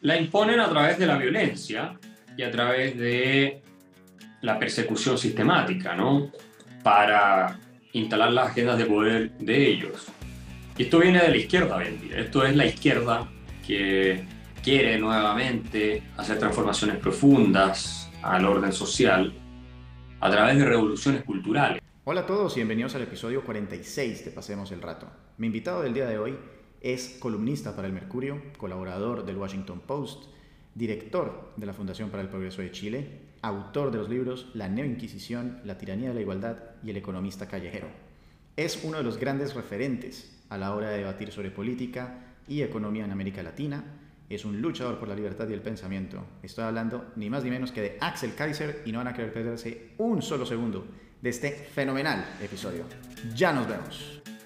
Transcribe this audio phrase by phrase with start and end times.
[0.00, 1.98] la imponen a través de la violencia
[2.36, 3.62] y a través de
[4.42, 6.30] la persecución sistemática, ¿no?
[6.82, 7.58] Para
[7.92, 10.06] instalar las agendas de poder de ellos.
[10.76, 13.28] Y esto viene de la izquierda hoy Esto es la izquierda
[13.66, 14.24] que
[14.62, 19.32] quiere nuevamente hacer transformaciones profundas al orden social
[20.20, 21.82] a través de revoluciones culturales.
[22.04, 25.10] Hola a todos y bienvenidos al episodio 46 de Pasemos el Rato.
[25.36, 26.38] Mi invitado del día de hoy
[26.80, 30.24] es columnista para el Mercurio, colaborador del Washington Post,
[30.74, 35.60] director de la Fundación para el Progreso de Chile, autor de los libros La Inquisición,
[35.64, 37.88] La Tiranía de la Igualdad y El Economista Callejero.
[38.56, 43.04] Es uno de los grandes referentes a la hora de debatir sobre política y economía
[43.04, 43.84] en América Latina
[44.28, 46.24] es un luchador por la libertad y el pensamiento.
[46.42, 49.32] Estoy hablando ni más ni menos que de Axel Kaiser y no van a querer
[49.32, 50.86] perderse un solo segundo
[51.20, 52.84] de este fenomenal episodio.
[53.34, 54.37] Ya nos vemos.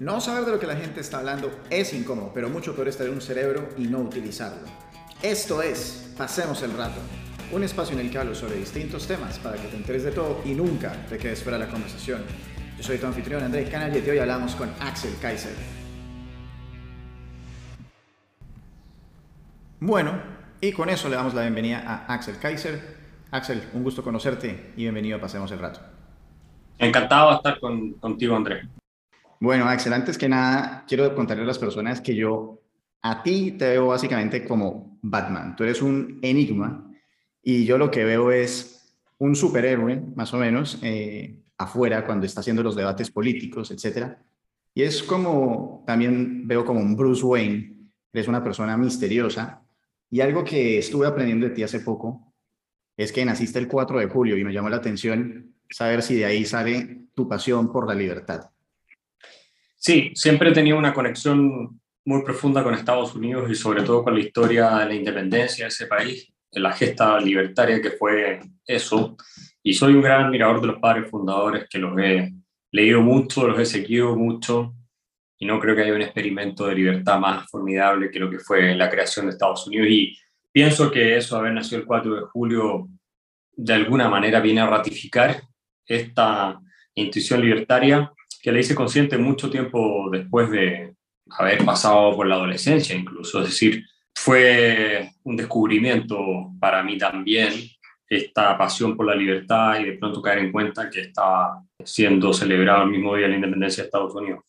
[0.00, 2.96] No saber de lo que la gente está hablando es incómodo, pero mucho peor es
[2.96, 4.68] tener un cerebro y no utilizarlo.
[5.22, 7.00] Esto es Pasemos el Rato,
[7.50, 10.40] un espacio en el que hablo sobre distintos temas para que te enteres de todo
[10.44, 12.22] y nunca te quedes fuera de la conversación.
[12.76, 15.54] Yo soy tu anfitrión Andrés Canal y hoy hablamos con Axel Kaiser.
[19.80, 20.12] Bueno,
[20.60, 22.98] y con eso le damos la bienvenida a Axel Kaiser.
[23.32, 25.80] Axel, un gusto conocerte y bienvenido a Pasemos el Rato.
[26.78, 28.64] Encantado de estar contigo, Andrés.
[29.40, 32.60] Bueno, Axel, antes que nada, quiero contarle a las personas que yo
[33.02, 35.54] a ti te veo básicamente como Batman.
[35.54, 36.90] Tú eres un enigma
[37.42, 42.40] y yo lo que veo es un superhéroe, más o menos, eh, afuera cuando está
[42.40, 44.16] haciendo los debates políticos, etc.
[44.74, 49.62] Y es como, también veo como un Bruce Wayne, eres una persona misteriosa
[50.10, 52.34] y algo que estuve aprendiendo de ti hace poco
[52.96, 56.24] es que naciste el 4 de julio y me llamó la atención saber si de
[56.24, 58.50] ahí sale tu pasión por la libertad.
[59.78, 64.14] Sí, siempre he tenido una conexión muy profunda con Estados Unidos y sobre todo con
[64.14, 69.16] la historia de la independencia de ese país, la gesta libertaria que fue eso.
[69.62, 72.32] Y soy un gran admirador de los padres fundadores que los he
[72.72, 74.74] leído mucho, los he seguido mucho
[75.38, 78.74] y no creo que haya un experimento de libertad más formidable que lo que fue
[78.74, 79.86] la creación de Estados Unidos.
[79.88, 80.18] Y
[80.50, 82.88] pienso que eso, haber nacido el 4 de julio,
[83.52, 85.40] de alguna manera viene a ratificar
[85.86, 86.60] esta
[86.94, 88.12] intuición libertaria
[88.42, 90.94] que le hice consciente mucho tiempo después de
[91.30, 93.40] haber pasado por la adolescencia incluso.
[93.40, 93.84] Es decir,
[94.14, 97.52] fue un descubrimiento para mí también
[98.08, 102.84] esta pasión por la libertad y de pronto caer en cuenta que estaba siendo celebrado
[102.84, 104.40] el mismo día de la independencia de Estados Unidos.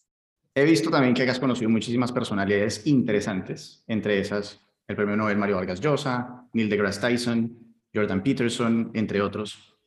[0.56, 5.58] He visto también que has conocido muchísimas personalidades interesantes, entre esas el premio Nobel Mario
[5.58, 9.78] Vargas Llosa, Neil deGrasse Tyson, Jordan Peterson, entre otros.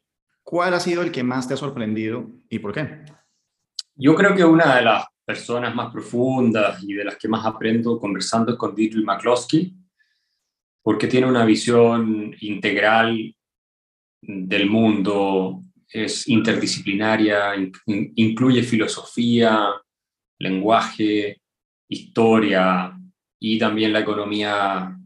[0.45, 3.01] ¿Cuál ha sido el que más te ha sorprendido y por qué?
[3.95, 7.99] Yo creo que una de las personas más profundas y de las que más aprendo
[7.99, 9.75] conversando es con Dietrich McCloskey,
[10.83, 13.35] porque tiene una visión integral
[14.21, 17.55] del mundo, es interdisciplinaria,
[17.87, 19.69] incluye filosofía,
[20.39, 21.41] lenguaje,
[21.89, 22.99] historia
[23.39, 24.97] y también la economía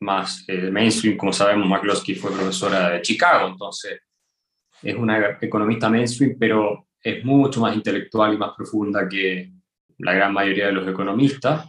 [0.00, 1.16] más eh, mainstream.
[1.16, 4.00] Como sabemos, McCloskey fue profesora de Chicago, entonces
[4.82, 9.52] es una economista mainstream, pero es mucho más intelectual y más profunda que
[9.98, 11.68] la gran mayoría de los economistas.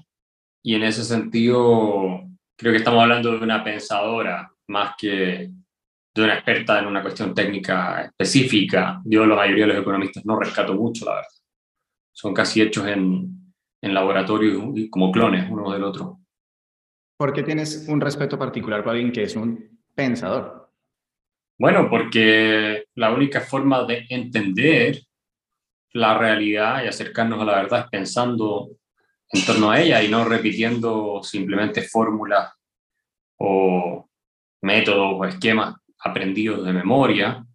[0.63, 2.21] Y en ese sentido,
[2.57, 5.51] creo que estamos hablando de una pensadora más que
[6.15, 9.01] de una experta en una cuestión técnica específica.
[9.05, 11.29] Yo, la mayoría de los economistas, no rescato mucho, la verdad
[12.17, 16.19] son casi hechos en, en laboratorio como clones uno del otro.
[17.15, 20.71] ¿Por qué tienes un respeto particular para alguien que es un pensador?
[21.59, 24.99] Bueno, porque la única forma de entender
[25.93, 28.69] la realidad y acercarnos a la verdad pensando
[29.29, 32.53] en torno a ella y no repitiendo simplemente fórmulas
[33.37, 34.09] o
[34.61, 37.45] métodos o esquemas aprendidos de memoria,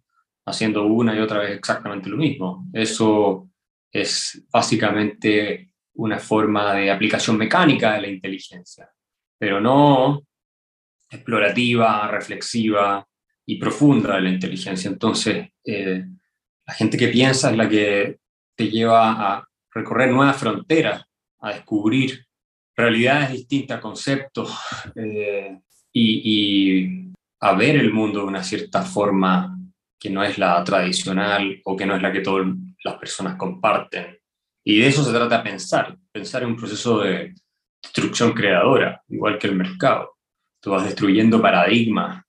[0.45, 2.67] haciendo una y otra vez exactamente lo mismo.
[2.73, 3.49] Eso
[3.91, 8.89] es básicamente una forma de aplicación mecánica de la inteligencia,
[9.37, 10.23] pero no
[11.09, 13.05] explorativa, reflexiva
[13.45, 14.89] y profunda de la inteligencia.
[14.89, 16.03] Entonces, eh,
[16.65, 18.17] la gente que piensa es la que
[18.55, 21.03] te lleva a recorrer nuevas fronteras,
[21.39, 22.25] a descubrir
[22.75, 24.57] realidades distintas, conceptos
[24.95, 25.59] eh,
[25.91, 29.57] y, y a ver el mundo de una cierta forma
[29.99, 32.47] que no es la tradicional o que no es la que todas
[32.83, 34.17] las personas comparten.
[34.65, 37.33] Y de eso se trata pensar, pensar en un proceso de
[37.81, 40.17] destrucción creadora, igual que el mercado.
[40.61, 42.23] Tú vas destruyendo paradigmas,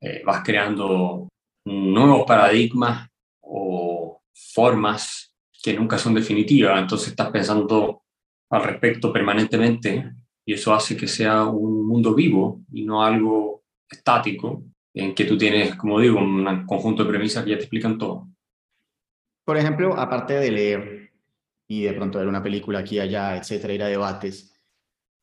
[0.00, 1.28] eh, vas creando
[1.64, 3.08] nuevos paradigmas
[3.40, 5.31] o formas
[5.62, 8.02] que nunca son definitivas, entonces estás pensando
[8.50, 10.12] al respecto permanentemente
[10.44, 15.38] y eso hace que sea un mundo vivo y no algo estático en que tú
[15.38, 18.28] tienes, como digo, un conjunto de premisas que ya te explican todo.
[19.44, 21.12] Por ejemplo, aparte de leer
[21.68, 24.60] y de pronto ver una película aquí allá, etcétera, ir a debates,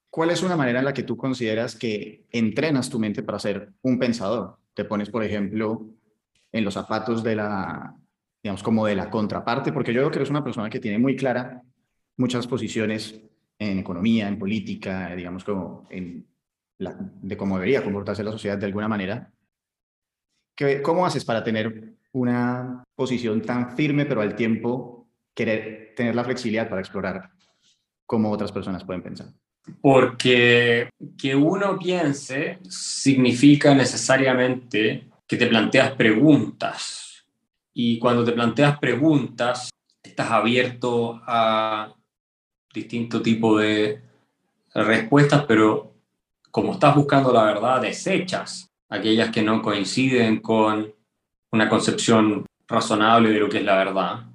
[0.09, 3.74] ¿cuál es una manera en la que tú consideras que entrenas tu mente para ser
[3.81, 4.57] un pensador?
[4.74, 5.85] Te pones, por ejemplo,
[6.51, 7.95] en los zapatos de la,
[8.44, 11.15] digamos, como de la contraparte, porque yo creo que eres una persona que tiene muy
[11.15, 11.62] clara
[12.18, 13.21] muchas posiciones
[13.57, 16.25] en economía, en política, digamos, como en
[16.80, 19.31] de cómo debería comportarse la sociedad de alguna manera.
[20.81, 26.69] ¿Cómo haces para tener una posición tan firme, pero al tiempo querer tener la flexibilidad
[26.69, 27.30] para explorar
[28.06, 29.27] cómo otras personas pueden pensar?
[29.81, 37.08] Porque que uno piense significa necesariamente que te planteas preguntas.
[37.81, 39.69] Y cuando te planteas preguntas,
[40.03, 41.95] estás abierto a
[42.73, 44.01] distinto tipo de
[44.73, 45.93] respuestas, pero
[46.51, 50.93] como estás buscando la verdad, desechas aquellas que no coinciden con
[51.53, 54.25] una concepción razonable de lo que es la verdad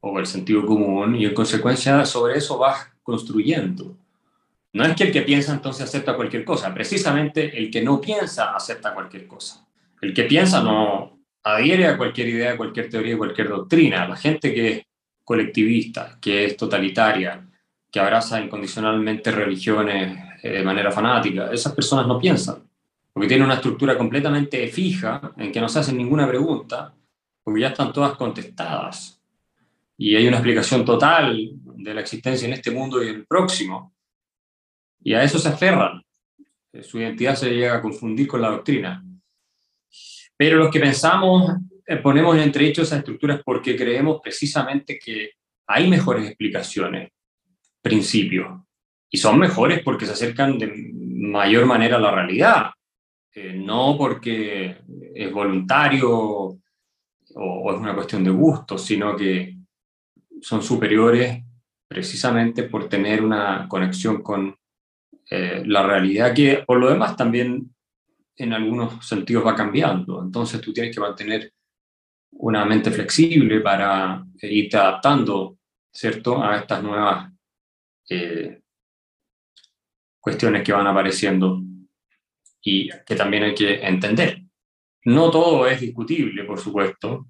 [0.00, 3.94] o el sentido común y en consecuencia sobre eso vas construyendo.
[4.72, 8.56] No es que el que piensa entonces acepta cualquier cosa, precisamente el que no piensa
[8.56, 9.66] acepta cualquier cosa.
[10.00, 11.13] El que piensa no
[11.44, 14.08] adhiere a cualquier idea, cualquier teoría, cualquier doctrina.
[14.08, 14.82] La gente que es
[15.22, 17.46] colectivista, que es totalitaria,
[17.90, 22.56] que abraza incondicionalmente religiones eh, de manera fanática, esas personas no piensan,
[23.12, 26.92] porque tienen una estructura completamente fija en que no se hacen ninguna pregunta,
[27.42, 29.20] porque ya están todas contestadas.
[29.96, 33.94] Y hay una explicación total de la existencia en este mundo y en el próximo.
[35.02, 36.02] Y a eso se aferran.
[36.82, 39.04] Su identidad se llega a confundir con la doctrina.
[40.36, 41.52] Pero los que pensamos,
[41.86, 45.32] eh, ponemos en entredicho esas estructuras porque creemos precisamente que
[45.66, 47.10] hay mejores explicaciones
[47.80, 48.60] principios.
[49.10, 52.70] Y son mejores porque se acercan de mayor manera a la realidad,
[53.32, 54.78] eh, no porque
[55.14, 56.58] es voluntario
[57.36, 59.56] o, es una cuestión de gusto, sino que
[60.40, 61.42] son superiores
[61.86, 64.56] precisamente por tener una conexión con
[65.30, 67.74] eh, la realidad que por lo demás también
[68.36, 70.22] en algunos sentidos va cambiando.
[70.22, 71.52] Entonces tú tienes que mantener
[72.32, 75.58] una mente flexible para irte adaptando,
[75.92, 77.32] ¿cierto?, a estas nuevas
[78.08, 78.60] eh,
[80.20, 81.62] cuestiones que van apareciendo
[82.62, 84.42] y que también hay que entender.
[85.04, 87.26] No todo es discutible, por supuesto.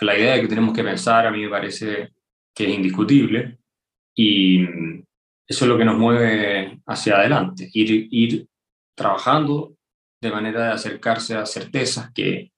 [0.00, 2.14] La idea de que tenemos que pensar a mí me parece
[2.54, 3.58] que es indiscutible
[4.14, 4.64] y
[5.46, 8.48] eso es lo que nos mueve hacia adelante, ir, ir
[8.94, 9.76] trabajando
[10.20, 12.52] de manera de acercarse a certezas que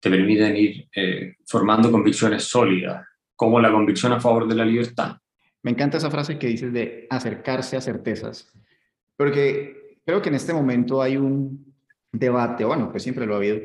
[0.00, 3.04] te permiten ir eh, formando convicciones sólidas,
[3.34, 5.16] como la convicción a favor de la libertad.
[5.62, 8.52] Me encanta esa frase que dices de acercarse a certezas,
[9.16, 11.74] porque creo que en este momento hay un
[12.12, 13.58] debate, bueno, pues siempre lo ha habido,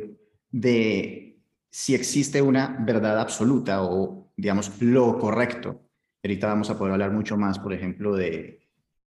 [0.50, 1.38] de
[1.69, 5.81] si existe una verdad absoluta o, digamos, lo correcto.
[6.24, 8.62] Ahorita vamos a poder hablar mucho más, por ejemplo, de,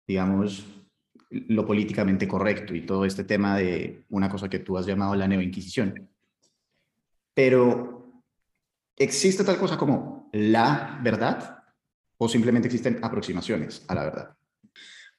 [0.07, 0.65] digamos,
[1.31, 5.27] lo políticamente correcto y todo este tema de una cosa que tú has llamado la
[5.27, 6.09] neoinquisición.
[7.33, 8.23] Pero,
[8.97, 11.61] ¿existe tal cosa como la verdad?
[12.23, 14.35] o simplemente existen aproximaciones a la verdad?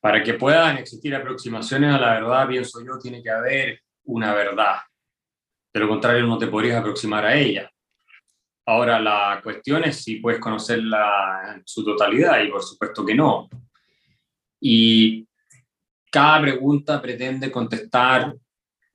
[0.00, 4.76] Para que puedan existir aproximaciones a la verdad, pienso yo, tiene que haber una verdad.
[5.74, 7.68] De lo contrario, no te podrías aproximar a ella.
[8.66, 13.48] Ahora, la cuestión es si puedes conocerla en su totalidad, y por supuesto que no.
[14.60, 15.26] Y
[16.12, 18.34] cada pregunta pretende contestar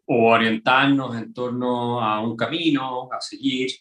[0.05, 3.71] o orientarnos en torno a un camino a seguir,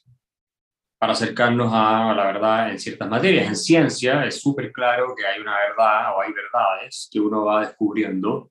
[0.98, 3.46] para acercarnos a la verdad en ciertas materias.
[3.46, 7.60] En ciencia es súper claro que hay una verdad o hay verdades que uno va
[7.60, 8.50] descubriendo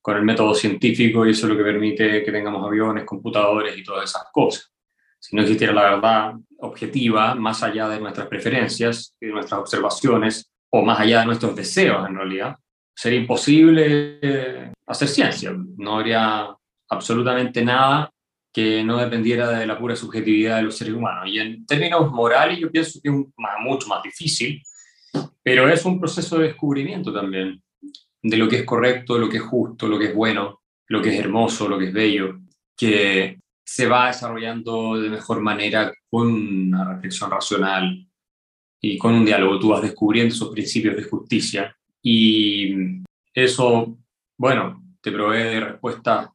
[0.00, 3.84] con el método científico y eso es lo que permite que tengamos aviones, computadores y
[3.84, 4.72] todas esas cosas.
[5.18, 10.50] Si no existiera la verdad objetiva, más allá de nuestras preferencias y de nuestras observaciones,
[10.70, 12.56] o más allá de nuestros deseos en realidad,
[12.94, 15.52] sería imposible eh, hacer ciencia.
[15.76, 16.48] No habría
[16.88, 18.10] absolutamente nada
[18.52, 21.28] que no dependiera de la pura subjetividad de los seres humanos.
[21.28, 23.14] Y en términos morales yo pienso que es
[23.60, 24.62] mucho más difícil,
[25.42, 27.60] pero es un proceso de descubrimiento también
[28.22, 31.10] de lo que es correcto, lo que es justo, lo que es bueno, lo que
[31.10, 32.38] es hermoso, lo que es bello,
[32.76, 38.06] que se va desarrollando de mejor manera con una reflexión racional
[38.80, 39.58] y con un diálogo.
[39.58, 43.98] Tú vas descubriendo esos principios de justicia y eso,
[44.38, 46.28] bueno, te provee de respuestas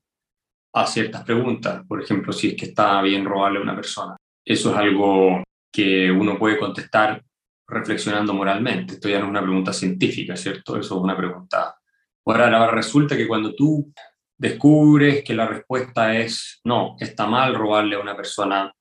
[0.74, 4.18] a ciertas preguntas, por ejemplo, si es que está bien robarle a una persona.
[4.44, 7.24] Eso es algo que uno puede contestar
[7.68, 8.96] reflexionando moralmente.
[8.96, 10.78] Esto ya no es una pregunta científica, ¿cierto?
[10.78, 11.80] Eso es una pregunta
[12.26, 13.92] Ahora, resulta que cuando tú
[14.38, 18.72] descubres que la respuesta es no, está mal robarle a una persona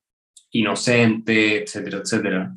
[0.50, 2.54] inocente, etcétera, etcétera.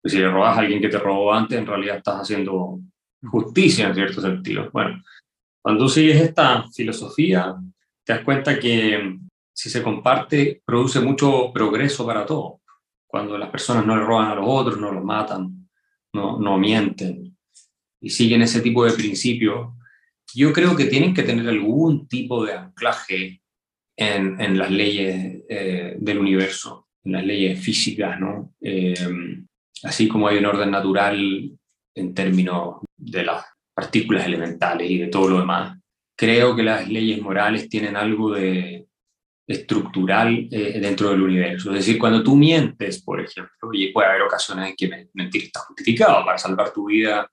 [0.00, 2.80] Pues si le robas a alguien que te robó antes, en realidad estás haciendo
[3.24, 4.70] justicia en cierto sentido.
[4.72, 5.02] Bueno,
[5.62, 7.54] cuando sigues esta filosofía,
[8.04, 9.18] te das cuenta que
[9.52, 12.60] si se comparte, produce mucho progreso para todos.
[13.06, 15.68] Cuando las personas no le roban a los otros, no los matan,
[16.12, 17.34] no, no mienten
[18.00, 19.70] y siguen ese tipo de principios,
[20.34, 23.40] yo creo que tienen que tener algún tipo de anclaje
[23.96, 28.52] en, en las leyes eh, del universo, en las leyes físicas, ¿no?
[28.60, 28.94] Eh,
[29.84, 31.50] así como hay un orden natural
[31.94, 35.78] en términos de las partículas elementales y de todo lo demás.
[36.16, 38.86] Creo que las leyes morales tienen algo de
[39.46, 41.70] estructural eh, dentro del universo.
[41.70, 45.60] Es decir, cuando tú mientes, por ejemplo, y puede haber ocasiones en que mentir está
[45.60, 47.30] justificado para salvar tu vida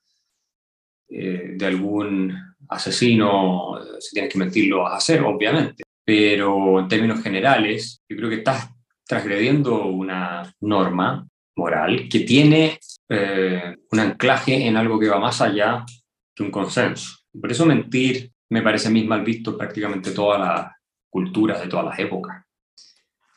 [1.09, 2.35] eh, de algún
[2.69, 5.83] asesino, si tienes que mentir lo vas a hacer, obviamente.
[6.03, 8.69] Pero en términos generales, yo creo que estás
[9.05, 12.79] transgrediendo una norma moral que tiene
[13.13, 15.85] eh, un anclaje en algo que va más allá
[16.33, 17.17] que un consenso.
[17.33, 20.71] Por eso mentir me parece a mí mal visto prácticamente todas las
[21.09, 22.45] culturas de todas las épocas.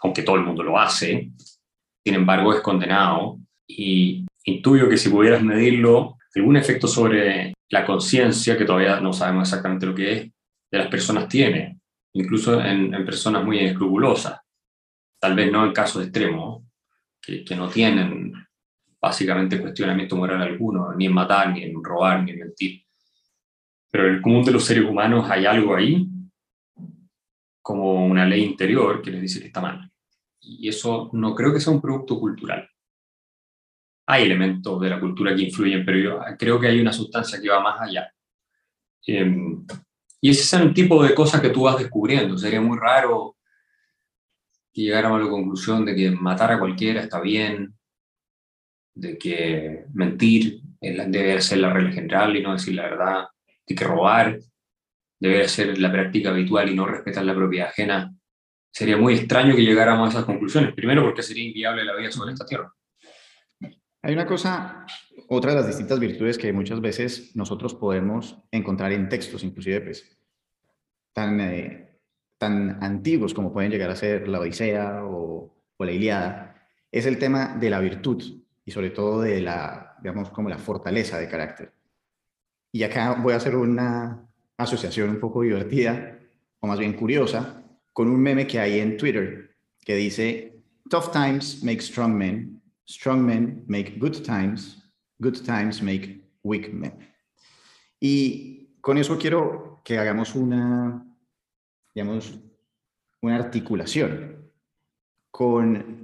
[0.02, 1.32] Aunque todo el mundo lo hace,
[2.04, 8.56] sin embargo es condenado y intuyo que si pudieras medirlo, algún efecto sobre la conciencia,
[8.56, 10.30] que todavía no sabemos exactamente lo que es,
[10.70, 11.80] de las personas tiene,
[12.12, 14.38] incluso en, personas muy escrupulosas.
[15.20, 16.62] Tal vez no en casos extremos,
[17.20, 18.32] que no tienen
[19.04, 22.82] básicamente cuestionamiento moral alguno, ni en matar, ni en robar, ni en mentir.
[23.90, 26.08] Pero en el común de los seres humanos hay algo ahí,
[27.62, 29.90] como una ley interior que les dice que está mal.
[30.40, 32.68] Y eso no creo que sea un producto cultural.
[34.06, 37.48] Hay elementos de la cultura que influyen, pero yo creo que hay una sustancia que
[37.48, 38.10] va más allá.
[39.06, 39.66] Em,
[40.20, 42.36] y ese es el tipo de cosas que tú vas descubriendo.
[42.38, 43.36] Sería muy raro
[44.72, 47.74] que llegáramos a la conclusión de que matar a cualquiera está bien,
[48.94, 53.24] de que mentir debe ser la regla general y no decir la verdad,
[53.66, 54.38] de que robar
[55.18, 58.14] debe ser la práctica habitual y no respetar la propiedad ajena.
[58.70, 60.74] Sería muy extraño que llegáramos a esas conclusiones.
[60.74, 62.72] Primero porque sería inviable la vida sobre esta tierra.
[64.02, 64.84] Hay una cosa,
[65.28, 70.18] otra de las distintas virtudes que muchas veces nosotros podemos encontrar en textos, inclusive pues,
[71.14, 72.00] tan, eh,
[72.36, 77.18] tan antiguos como pueden llegar a ser la Odisea o, o la Iliada, es el
[77.18, 81.72] tema de la virtud y sobre todo de la, digamos, como la fortaleza de carácter.
[82.72, 86.18] Y acá voy a hacer una asociación un poco divertida,
[86.60, 91.62] o más bien curiosa, con un meme que hay en Twitter que dice, Tough times
[91.62, 94.82] make strong men, strong men make good times,
[95.18, 96.98] good times make weak men.
[98.00, 101.06] Y con eso quiero que hagamos una,
[101.94, 102.38] digamos,
[103.22, 104.50] una articulación
[105.30, 106.03] con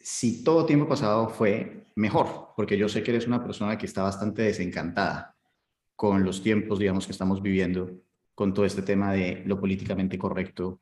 [0.00, 4.02] si todo tiempo pasado fue mejor, porque yo sé que eres una persona que está
[4.02, 5.36] bastante desencantada
[5.94, 7.90] con los tiempos, digamos, que estamos viviendo,
[8.34, 10.80] con todo este tema de lo políticamente correcto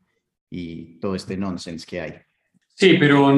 [0.48, 2.14] y todo este nonsense que hay.
[2.68, 3.34] Sí, pero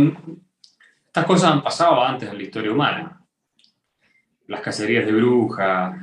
[1.07, 3.25] estas cosas han pasado antes en la historia humana.
[4.47, 5.99] Las cacerías de brujas,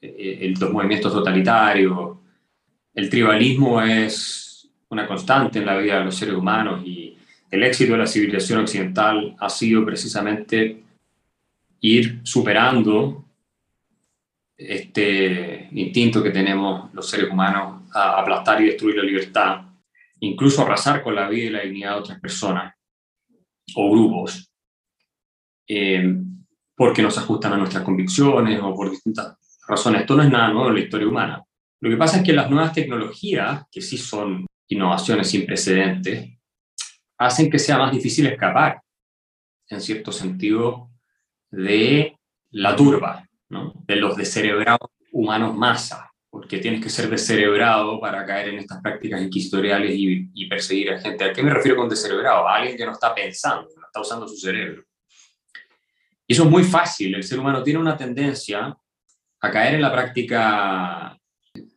[0.00, 2.18] eh, los movimientos totalitarios,
[2.94, 7.15] el tribalismo es una constante en la vida de los seres humanos y
[7.50, 10.82] el éxito de la civilización occidental ha sido precisamente
[11.80, 13.24] ir superando
[14.56, 19.62] este instinto que tenemos los seres humanos a aplastar y destruir la libertad,
[20.20, 22.74] incluso arrasar con la vida y la dignidad de otras personas
[23.74, 24.50] o grupos,
[25.68, 26.14] eh,
[26.74, 29.36] porque nos ajustan a nuestras convicciones o por distintas
[29.66, 30.02] razones.
[30.02, 31.44] Esto no es nada nuevo en la historia humana.
[31.80, 36.35] Lo que pasa es que las nuevas tecnologías, que sí son innovaciones sin precedentes,
[37.18, 38.80] hacen que sea más difícil escapar,
[39.68, 40.90] en cierto sentido,
[41.50, 42.16] de
[42.50, 48.58] la turba, de los descerebrados humanos masa, porque tienes que ser descerebrado para caer en
[48.58, 51.24] estas prácticas inquisitoriales y, perseguir a gente.
[51.24, 52.46] ¿A qué me refiero con descerebrado?
[52.46, 54.84] A alguien que no está pensando, no está usando su cerebro.
[56.26, 57.14] Y eso es muy fácil.
[57.14, 58.76] El ser humano tiene una tendencia
[59.40, 61.16] a caer en la práctica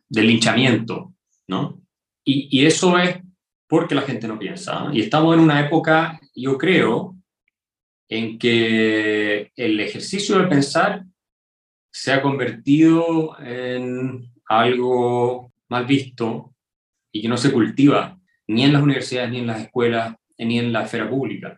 [0.08, 1.14] del linchamiento,
[1.48, 1.80] ¿no?
[2.24, 3.16] Y, eso es
[3.70, 4.88] porque la gente no piensa.
[4.92, 7.16] Y estamos en una época, yo creo,
[8.08, 11.04] en que el ejercicio de pensar
[11.92, 16.52] se ha convertido en algo mal visto
[17.12, 20.72] y que no se cultiva ni en las universidades, ni en las escuelas, ni en
[20.72, 21.56] la esfera pública.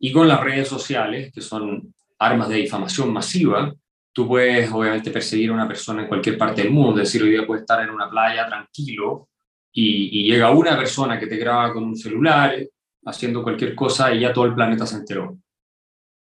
[0.00, 3.72] Y con las redes sociales, que son armas de difamación masiva,
[4.12, 7.30] tú puedes obviamente perseguir a una persona en cualquier parte del mundo, es decir, hoy
[7.30, 9.28] día puedes estar en una playa tranquilo
[9.72, 12.56] y, y llega una persona que te graba con un celular
[13.04, 15.38] haciendo cualquier cosa y ya todo el planeta se enteró.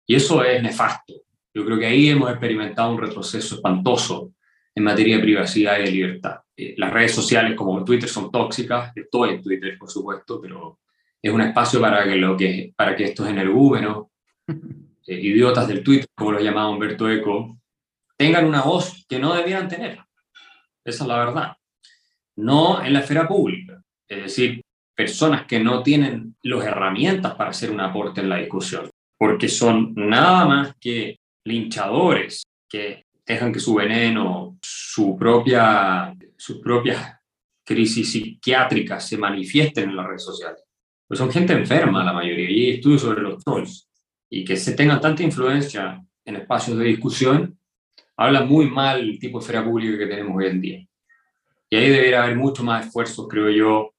[0.05, 1.13] Y eso es nefasto.
[1.53, 4.33] Yo creo que ahí hemos experimentado un retroceso espantoso
[4.75, 6.41] en materia de privacidad y de libertad.
[6.55, 10.79] Eh, las redes sociales como Twitter son tóxicas, estoy en Twitter por supuesto, pero
[11.21, 14.07] es un espacio para que, lo que, para que estos energúmenos,
[14.47, 17.57] eh, idiotas del Twitter, como lo llamaba Humberto Eco,
[18.17, 19.99] tengan una voz que no debieran tener.
[20.83, 21.57] Esa es la verdad.
[22.37, 23.81] No en la esfera pública.
[24.07, 24.61] Es decir,
[24.95, 29.93] personas que no tienen las herramientas para hacer un aporte en la discusión, porque son
[29.95, 37.19] nada más que linchadores que dejan que su veneno, su propia, sus propias
[37.65, 40.61] crisis psiquiátricas se manifiesten en las redes sociales.
[41.07, 43.87] Pues son gente enferma la mayoría, y hay estudios sobre los trolls,
[44.29, 47.57] y que se tengan tanta influencia en espacios de discusión,
[48.17, 50.87] habla muy mal el tipo de esfera pública que tenemos hoy en día.
[51.73, 53.95] Y ahí debería haber mucho más esfuerzo, creo yo,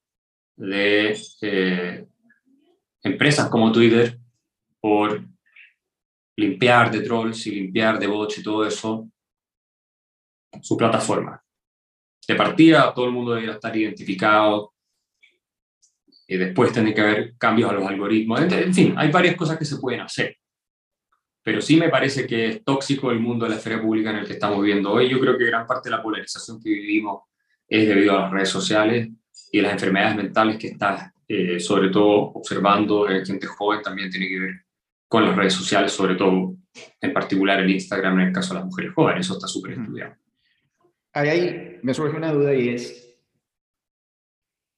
[0.55, 2.07] de eh,
[3.03, 4.17] empresas como Twitter
[4.79, 5.21] por
[6.37, 9.09] limpiar de trolls y limpiar de bots y todo eso
[10.61, 11.43] su plataforma.
[12.25, 14.73] De partida, todo el mundo debería estar identificado
[16.27, 18.39] y después tiene que haber cambios a los algoritmos.
[18.39, 20.37] En fin, hay varias cosas que se pueden hacer.
[21.43, 24.27] Pero sí me parece que es tóxico el mundo de la esfera pública en el
[24.27, 25.09] que estamos viviendo hoy.
[25.09, 27.23] Yo creo que gran parte de la polarización que vivimos
[27.67, 29.09] es debido a las redes sociales
[29.51, 34.27] y las enfermedades mentales que está eh, sobre todo observando en gente joven también tiene
[34.27, 34.65] que ver
[35.07, 36.55] con las redes sociales, sobre todo
[37.01, 40.15] en particular el Instagram en el caso de las mujeres jóvenes, eso está súper estudiado.
[41.13, 43.17] Ahí, ahí me surge una duda y es,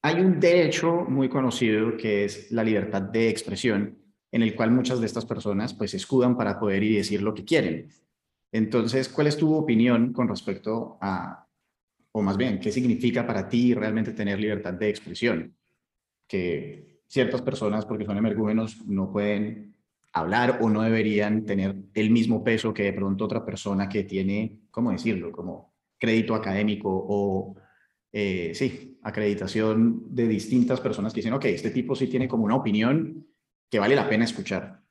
[0.03, 3.97] hay un derecho muy conocido que es la libertad de expresión,
[4.31, 7.33] en el cual muchas de estas personas pues escudan para poder ir y decir lo
[7.33, 7.89] que quieren.
[8.53, 11.46] Entonces, ¿cuál es tu opinión con respecto a
[12.17, 15.55] o más bien, ¿qué significa para ti realmente tener libertad de expresión?
[16.27, 19.75] Que ciertas personas, porque son emergúmenos, no pueden
[20.13, 24.61] hablar o no deberían tener el mismo peso que de pronto otra persona que tiene,
[24.71, 25.31] ¿cómo decirlo?
[25.31, 27.55] Como crédito académico o,
[28.11, 32.55] eh, sí, acreditación de distintas personas que dicen, ok, este tipo sí tiene como una
[32.55, 33.27] opinión
[33.69, 34.81] que vale la pena escuchar.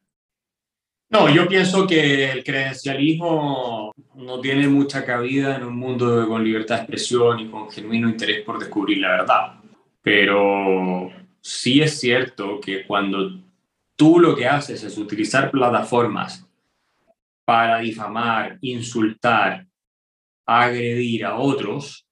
[1.09, 6.77] No, yo pienso que el credencialismo no tiene mucha cabida en un mundo con libertad
[6.77, 9.61] de expresión y con genuino interés por descubrir la verdad.
[10.03, 13.41] Pero sí es cierto que cuando
[13.95, 16.45] tú lo que haces es utilizar plataformas
[17.45, 19.65] para difamar, insultar,
[20.45, 22.05] agredir a otros,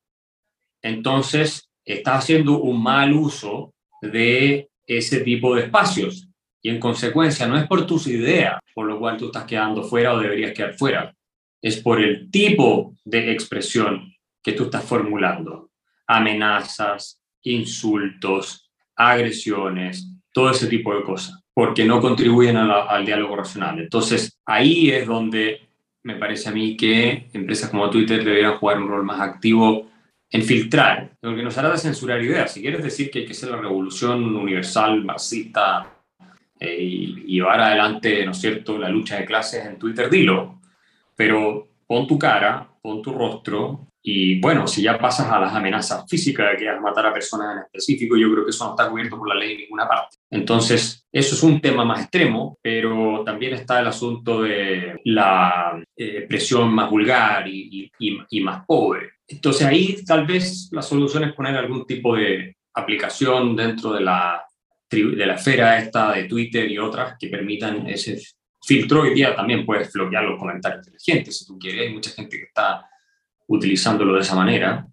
[0.82, 6.28] entonces estás haciendo un mal uso de ese tipo de espacios
[6.64, 10.14] y en consecuencia no es por tus ideas por lo cual tú estás quedando fuera
[10.14, 11.14] o deberías quedar fuera,
[11.62, 15.70] es por el tipo de expresión que tú estás formulando.
[16.06, 23.78] Amenazas, insultos, agresiones, todo ese tipo de cosas, porque no contribuyen al diálogo racional.
[23.78, 25.60] Entonces, ahí es donde
[26.02, 29.90] me parece a mí que empresas como Twitter deberían jugar un rol más activo
[30.30, 32.52] en filtrar, lo que nos hará de censurar ideas.
[32.52, 35.94] Si quieres decir que hay que hacer la revolución universal, marxista,
[36.64, 40.60] eh, y, llevar adelante, ¿no es cierto?, la lucha de clases en Twitter, dilo,
[41.16, 46.04] pero pon tu cara, pon tu rostro y bueno, si ya pasas a las amenazas
[46.06, 48.72] físicas de que vas a matar a personas en específico, yo creo que eso no
[48.72, 50.18] está cubierto por la ley en ninguna parte.
[50.30, 56.26] Entonces, eso es un tema más extremo, pero también está el asunto de la eh,
[56.28, 59.12] presión más vulgar y, y, y, más pobre.
[59.26, 64.44] Entonces, ahí tal vez la solución es poner algún tipo de aplicación dentro de la
[64.94, 68.20] de la esfera esta de Twitter y otras que permitan ese
[68.62, 69.02] filtro.
[69.02, 71.82] Hoy día también puedes bloquear los comentarios de la gente si tú quieres.
[71.82, 72.88] Hay mucha gente que está
[73.46, 74.86] utilizándolo de esa manera,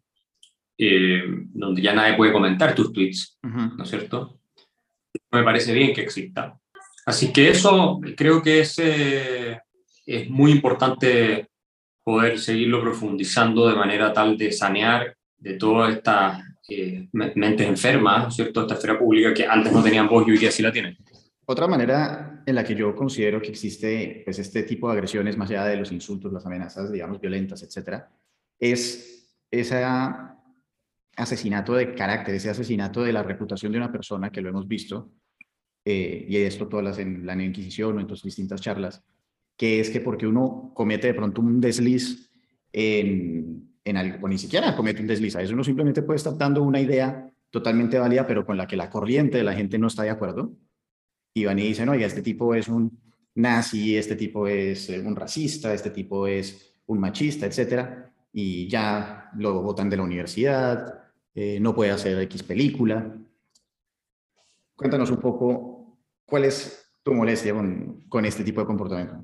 [0.77, 4.39] eh, donde ya nadie puede comentar tus tweets, ¿no es cierto?
[5.31, 6.57] Me parece bien que exista.
[7.05, 9.59] Así que eso creo que es, eh,
[10.05, 11.47] es muy importante
[12.03, 18.61] poder seguirlo profundizando de manera tal de sanear de toda esta eh, mentes enfermas, ¿cierto?
[18.61, 20.97] Esta esfera pública que antes no tenían voz y hoy día sí la tienen.
[21.45, 25.49] Otra manera en la que yo considero que existe pues, este tipo de agresiones, más
[25.49, 28.09] allá de los insultos, las amenazas, digamos, violentas, etcétera,
[28.59, 29.83] es ese
[31.15, 35.11] asesinato de carácter, ese asesinato de la reputación de una persona que lo hemos visto,
[35.83, 39.03] eh, y esto todas en la Inquisición o en tus distintas charlas,
[39.57, 42.31] que es que porque uno comete de pronto un desliz
[42.71, 45.35] en, en algo, o ni siquiera comete un desliz.
[45.35, 48.89] Eso uno simplemente puede estar dando una idea totalmente válida, pero con la que la
[48.89, 50.53] corriente de la gente no está de acuerdo.
[51.33, 52.99] Y van y dicen, oiga, este tipo es un
[53.35, 59.29] nazi, este tipo es eh, un racista, este tipo es un machista, etcétera, y ya
[59.37, 61.01] lo botan de la universidad,
[61.33, 63.15] eh, no puede hacer X película.
[64.75, 69.23] Cuéntanos un poco cuál es tu molestia con, con este tipo de comportamiento.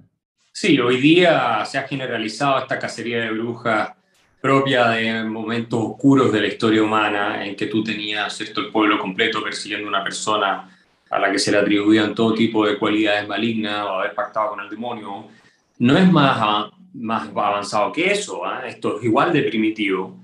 [0.53, 3.96] Sí, hoy día se ha generalizado esta cacería de brujas
[4.41, 8.61] propia de momentos oscuros de la historia humana en que tú tenías ¿cierto?
[8.61, 10.69] el pueblo completo persiguiendo una persona
[11.09, 14.59] a la que se le atribuían todo tipo de cualidades malignas o haber pactado con
[14.59, 15.27] el demonio.
[15.79, 18.63] No es más, más avanzado que eso, ¿ah?
[18.67, 20.17] esto es igual de primitivo.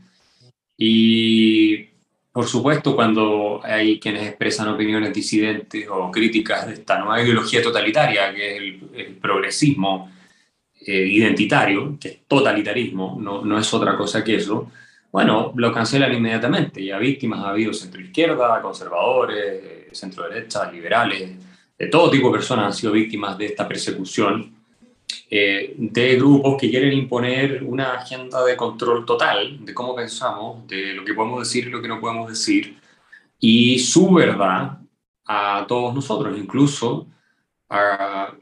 [0.78, 1.90] Y
[2.32, 8.34] por supuesto, cuando hay quienes expresan opiniones disidentes o críticas de esta nueva ideología totalitaria,
[8.34, 8.62] que es
[8.96, 10.13] el progresismo,
[10.86, 14.72] eh, identitario, que es totalitarismo, no, no es otra cosa que eso,
[15.12, 16.84] bueno, lo cancelan inmediatamente.
[16.84, 21.32] Ya víctimas ha habido centro-izquierda, conservadores, centro-derecha, liberales,
[21.78, 24.54] de todo tipo de personas han sido víctimas de esta persecución
[25.30, 30.94] eh, de grupos que quieren imponer una agenda de control total de cómo pensamos, de
[30.94, 32.78] lo que podemos decir y lo que no podemos decir,
[33.40, 34.78] y su verdad
[35.26, 37.08] a todos nosotros, incluso
[37.70, 38.34] a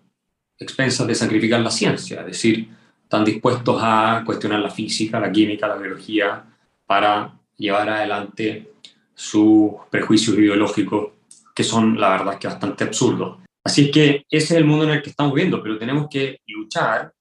[0.61, 2.69] expensas de sacrificar la ciencia, es decir,
[3.03, 6.45] están dispuestos a cuestionar la física, la química, la biología,
[6.85, 8.73] para llevar adelante
[9.13, 11.11] sus prejuicios ideológicos,
[11.53, 13.39] que son, la verdad, que bastante absurdos.
[13.63, 16.39] Así es que ese es el mundo en el que estamos viviendo, pero tenemos que
[16.47, 17.13] luchar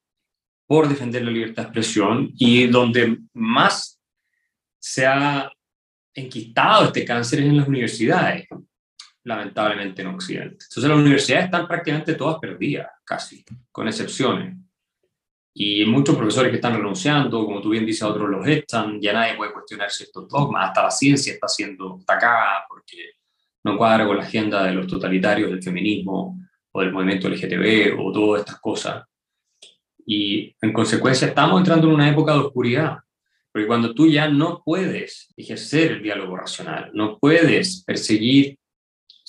[0.66, 3.98] por defender la libertad de expresión y donde más
[4.78, 5.50] se ha
[6.14, 8.46] enquistado este cáncer es en las universidades
[9.24, 10.64] lamentablemente en Occidente.
[10.68, 14.56] Entonces las universidades están prácticamente todas perdidas, casi, con excepciones.
[15.52, 19.34] Y muchos profesores que están renunciando, como tú bien dices, otros los echan, ya nadie
[19.34, 23.14] puede cuestionar ciertos dogmas, hasta la ciencia está siendo atacada porque
[23.64, 26.38] no cuadra con la agenda de los totalitarios del feminismo
[26.70, 29.04] o del movimiento LGTB o todas estas cosas.
[30.06, 32.98] Y en consecuencia estamos entrando en una época de oscuridad,
[33.52, 38.56] porque cuando tú ya no puedes ejercer el diálogo racional, no puedes perseguir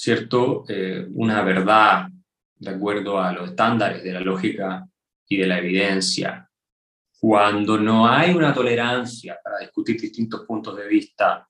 [0.01, 0.63] ¿cierto?
[0.67, 2.07] Eh, una verdad
[2.61, 4.87] de acuerdo a los estándares de la lógica
[5.27, 6.47] y de la evidencia,
[7.19, 11.47] cuando no hay una tolerancia para discutir distintos puntos de vista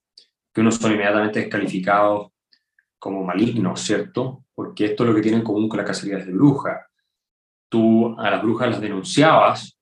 [0.54, 2.32] que unos son inmediatamente descalificados
[2.98, 4.46] como malignos, ¿cierto?
[4.56, 6.86] Porque esto es lo que tienen en común con las cacerías de brujas.
[7.70, 9.78] Tú a las brujas las denunciabas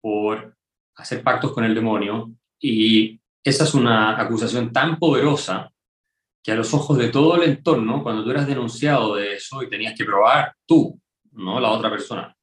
[0.00, 0.56] por
[0.96, 5.72] hacer pactos con el demonio y esa es una acusación tan poderosa
[6.46, 9.68] que a los ojos de todo el entorno, cuando tú eras denunciado de eso y
[9.68, 10.96] tenías que probar tú,
[11.32, 12.36] no la otra persona,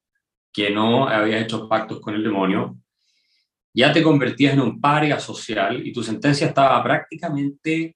[0.51, 2.75] que no habías hecho pactos con el demonio,
[3.73, 7.95] ya te convertías en un paria social y tu sentencia estaba prácticamente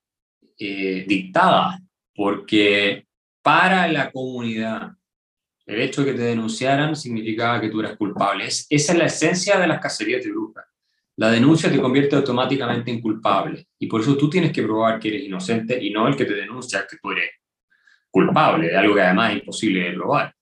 [0.57, 1.77] eh, dictada,
[2.15, 3.05] porque
[3.41, 4.93] para la comunidad
[5.65, 8.45] el hecho de que te denunciaran significaba que tú eras culpable.
[8.45, 10.63] esa es la esencia de las cacerías de brujas
[11.17, 13.67] la denuncia te convierte automáticamente en culpable.
[13.79, 16.35] Y por eso tú tienes que probar que eres inocente y no el que te
[16.35, 17.31] denuncia que tú eres
[18.09, 20.33] culpable de algo que además es imposible de probar.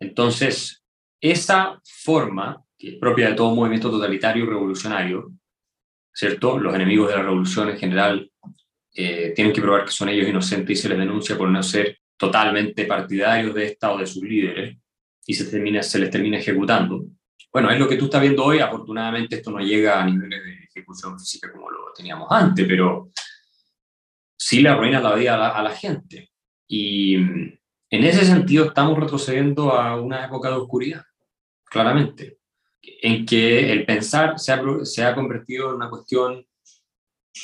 [0.00, 0.82] Entonces,
[1.20, 5.30] esa forma, que es propia de todo movimiento totalitario revolucionario,
[6.12, 6.58] ¿cierto?
[6.58, 8.30] Los enemigos de la revolución en general
[8.94, 11.98] eh, tienen que probar que son ellos inocentes y se les denuncia por no ser
[12.16, 14.76] totalmente partidarios de esta o de sus líderes
[15.26, 17.04] y se, les termina ejecutando.
[17.52, 18.60] Bueno, es lo que tú estás viendo hoy.
[18.60, 23.10] Afortunadamente esto no llega a niveles de ejecución física como lo teníamos antes, pero
[24.36, 26.30] sí le arruina la vida a la, gente.
[26.66, 27.58] Y mm,
[27.90, 31.04] en ese sentido estamos retrocediendo a una época de oscuridad,
[31.64, 32.38] claramente,
[32.80, 36.46] en que el pensar se ha, se ha convertido en una cuestión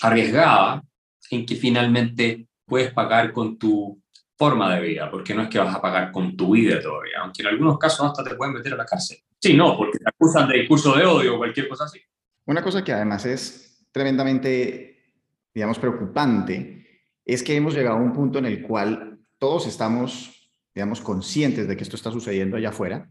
[0.01, 0.83] arriesgada,
[1.31, 4.03] en que finalmente puedes pagar con tu
[4.37, 7.43] forma de vida, porque no es que vas a pagar con tu vida todavía, aunque
[7.43, 9.19] en algunos casos hasta te pueden meter a la cárcel.
[9.41, 12.01] Sí, no, porque te acusan de discurso de odio o cualquier cosa así.
[12.47, 15.15] Una cosa que además es tremendamente,
[15.55, 21.01] digamos, preocupante es que hemos llegado a un punto en el cual todos estamos, digamos,
[21.01, 23.11] conscientes de que esto está sucediendo allá afuera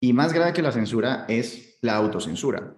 [0.00, 2.76] y más grave que la censura es la autocensura.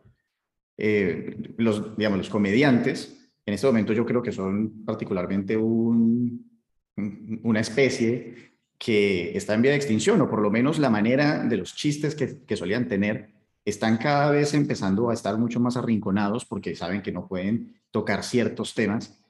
[0.77, 6.61] Eh, los, digamos, los comediantes, en este momento yo creo que son particularmente un,
[7.43, 11.57] una especie que está en vía de extinción, o por lo menos la manera de
[11.57, 13.31] los chistes que, solían tener
[13.65, 18.23] están cada vez empezando a estar mucho más arrinconados porque saben que no pueden tocar
[18.23, 19.21] ciertos temas.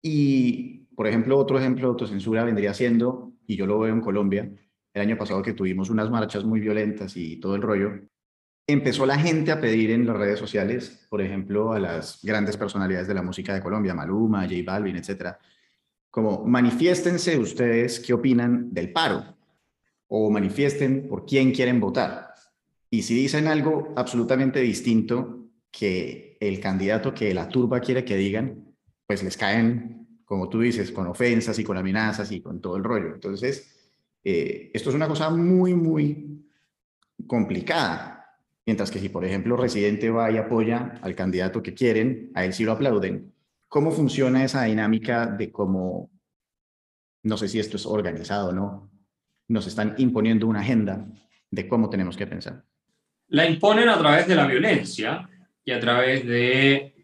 [0.00, 4.50] Y, por ejemplo, otro ejemplo de autocensura vendría siendo, y yo lo veo en Colombia,
[4.94, 8.00] el año pasado que tuvimos unas marchas muy violentas y todo el rollo,
[8.66, 13.08] empezó la gente a pedir en las redes sociales, por ejemplo, a las grandes personalidades
[13.08, 15.38] de la música de Colombia, Maluma, J Balvin, etcétera,
[16.14, 19.34] como manifiéstense ustedes qué opinan del paro
[20.06, 22.28] o manifiesten por quién quieren votar.
[22.88, 28.64] Y si dicen algo absolutamente distinto que el candidato que la turba quiere que digan,
[29.08, 32.84] pues les caen, como tú dices, con ofensas y con amenazas y con todo el
[32.84, 33.12] rollo.
[33.12, 33.74] Entonces,
[34.22, 36.48] eh, esto es una cosa muy, muy
[37.26, 38.38] complicada.
[38.64, 42.52] Mientras que si, por ejemplo, Residente va y apoya al candidato que quieren, a él
[42.52, 43.33] sí lo aplauden.
[43.74, 46.08] ¿Cómo funciona esa dinámica de cómo,
[47.24, 48.92] no sé si esto es organizado o no,
[49.48, 51.04] nos están imponiendo una agenda
[51.50, 52.62] de cómo tenemos que pensar?
[53.30, 55.28] La imponen a través de la violencia
[55.64, 56.94] y a través de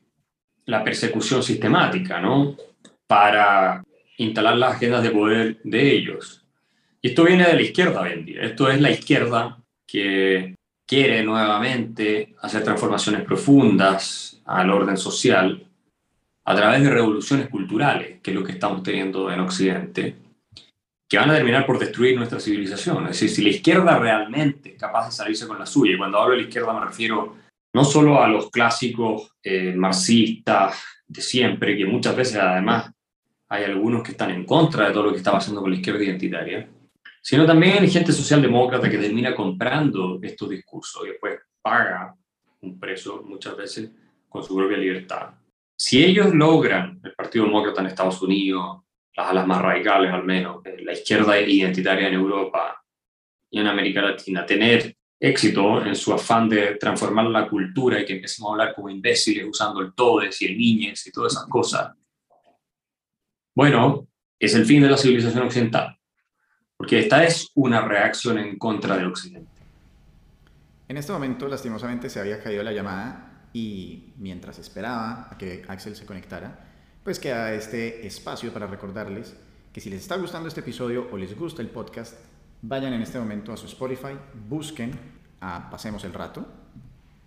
[0.66, 2.56] la persecución sistemática, ¿no?
[3.04, 3.82] Para
[4.18, 6.46] instalar las agendas de poder de ellos.
[7.02, 8.42] Y esto viene de la izquierda hoy en día.
[8.42, 10.54] Esto es la izquierda que
[10.86, 15.66] quiere nuevamente hacer transformaciones profundas al orden social
[16.50, 20.16] a través de revoluciones culturales, que es lo que estamos teniendo en Occidente,
[21.08, 23.04] que van a terminar por destruir nuestra civilización.
[23.04, 26.18] Es decir, si la izquierda realmente es capaz de salirse con la suya, y cuando
[26.18, 27.36] hablo de la izquierda me refiero
[27.72, 32.90] no solo a los clásicos eh, marxistas de siempre, que muchas veces además
[33.48, 36.02] hay algunos que están en contra de todo lo que está pasando con la izquierda
[36.02, 36.68] identitaria,
[37.22, 42.16] sino también gente socialdemócrata que termina comprando estos discursos y después paga
[42.60, 43.88] un precio muchas veces
[44.28, 45.39] con su propia libertad.
[45.82, 48.82] Si ellos logran, el Partido Demócrata en Estados Unidos,
[49.16, 52.84] las alas más radicales al menos, eh, la izquierda identitaria en Europa
[53.48, 58.12] y en América Latina, tener éxito en su afán de transformar la cultura y que
[58.12, 61.94] empecemos a hablar como imbéciles usando el todes y el niñez y todas esas cosas,
[63.54, 64.06] bueno,
[64.38, 65.98] es el fin de la civilización occidental,
[66.76, 69.62] porque esta es una reacción en contra de Occidente.
[70.88, 75.96] En este momento, lastimosamente, se había caído la llamada y mientras esperaba a que Axel
[75.96, 76.66] se conectara,
[77.02, 79.36] pues queda este espacio para recordarles
[79.72, 82.14] que si les está gustando este episodio o les gusta el podcast,
[82.62, 84.16] vayan en este momento a su Spotify,
[84.48, 84.92] busquen
[85.40, 86.46] a Pasemos el Rato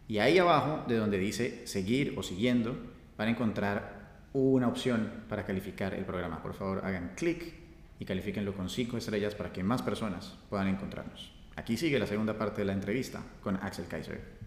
[0.07, 2.75] y ahí abajo de donde dice seguir o siguiendo
[3.17, 6.41] van a encontrar una opción para calificar el programa.
[6.41, 7.53] Por favor, hagan clic
[7.99, 11.31] y califíquenlo con 5 estrellas para que más personas puedan encontrarnos.
[11.55, 14.42] Aquí sigue la segunda parte de la entrevista con Axel Kaiser.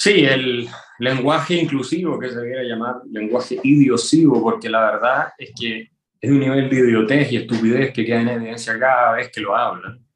[0.00, 0.68] Sí, el
[1.00, 6.38] lenguaje inclusivo, que se debería llamar lenguaje idiosivo, porque la verdad es que es un
[6.38, 10.06] nivel de idiotez y estupidez que queda en evidencia cada vez que lo hablan.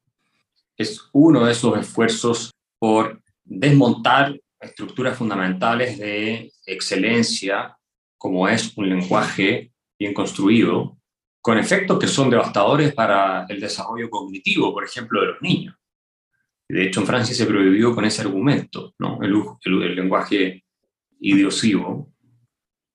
[0.76, 7.76] Es uno de esos esfuerzos por desmontar estructuras fundamentales de excelencia,
[8.16, 10.96] como es un lenguaje bien construido,
[11.40, 15.74] con efectos que son devastadores para el desarrollo cognitivo, por ejemplo, de los niños.
[16.72, 19.18] De hecho, en Francia se prohibió con ese argumento, ¿no?
[19.20, 19.34] el,
[19.66, 20.64] el, lenguaje
[21.20, 22.14] idiosivo.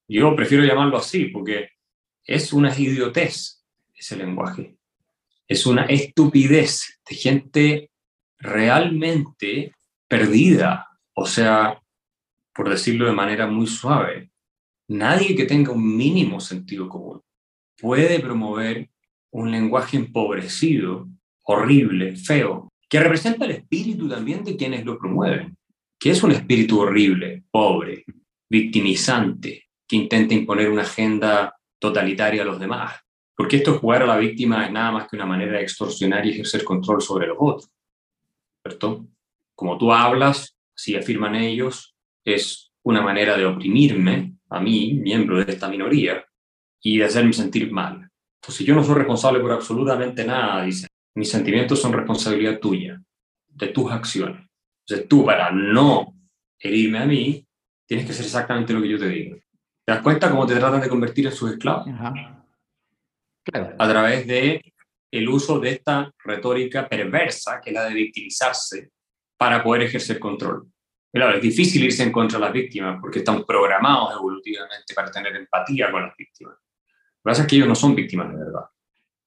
[0.07, 1.69] Yo prefiero llamarlo así, porque
[2.25, 3.63] es una idiotez
[3.95, 4.75] ese lenguaje.
[5.47, 7.91] Es una estupidez de gente
[8.39, 9.73] realmente
[10.07, 10.87] perdida.
[11.13, 11.79] O sea,
[12.55, 14.31] por decirlo de manera muy suave,
[14.87, 17.21] nadie que tenga un mínimo sentido común
[17.79, 18.89] puede promover
[19.29, 21.07] un lenguaje empobrecido,
[21.43, 25.57] horrible, feo, que representa el espíritu también de quienes lo promueven,
[25.99, 28.05] que es un espíritu horrible, pobre,
[28.49, 32.95] victimizante, que intenta imponer una agenda totalitaria a los demás.
[33.35, 36.25] Porque esto es jugar a la víctima es nada más que una manera de extorsionar
[36.25, 37.69] y ejercer control sobre los otros.
[38.65, 39.07] ¿Cierto?
[39.55, 41.95] Como tú hablas, si afirman ellos,
[42.25, 46.25] es una manera de oprimirme a mí, miembro de esta minoría,
[46.81, 48.09] y de hacerme sentir mal.
[48.41, 50.87] Entonces yo no soy responsable por absolutamente nada, dicen.
[51.17, 53.01] Mis sentimientos son responsabilidad tuya,
[53.47, 54.47] de tus acciones.
[54.85, 56.13] Entonces tú, para no
[56.59, 57.43] herirme a mí,
[57.87, 59.35] tienes que hacer exactamente lo que yo te digo.
[59.83, 61.87] ¿Te das cuenta cómo te tratan de convertir en sus esclavos?
[63.43, 63.75] Claro.
[63.79, 64.61] A través de
[65.09, 68.91] el uso de esta retórica perversa, que es la de victimizarse,
[69.37, 70.71] para poder ejercer control.
[71.11, 75.35] Claro, es difícil irse en contra de las víctimas porque están programados evolutivamente para tener
[75.35, 76.53] empatía con las víctimas.
[76.53, 78.65] Lo que pasa es que ellos no son víctimas de verdad.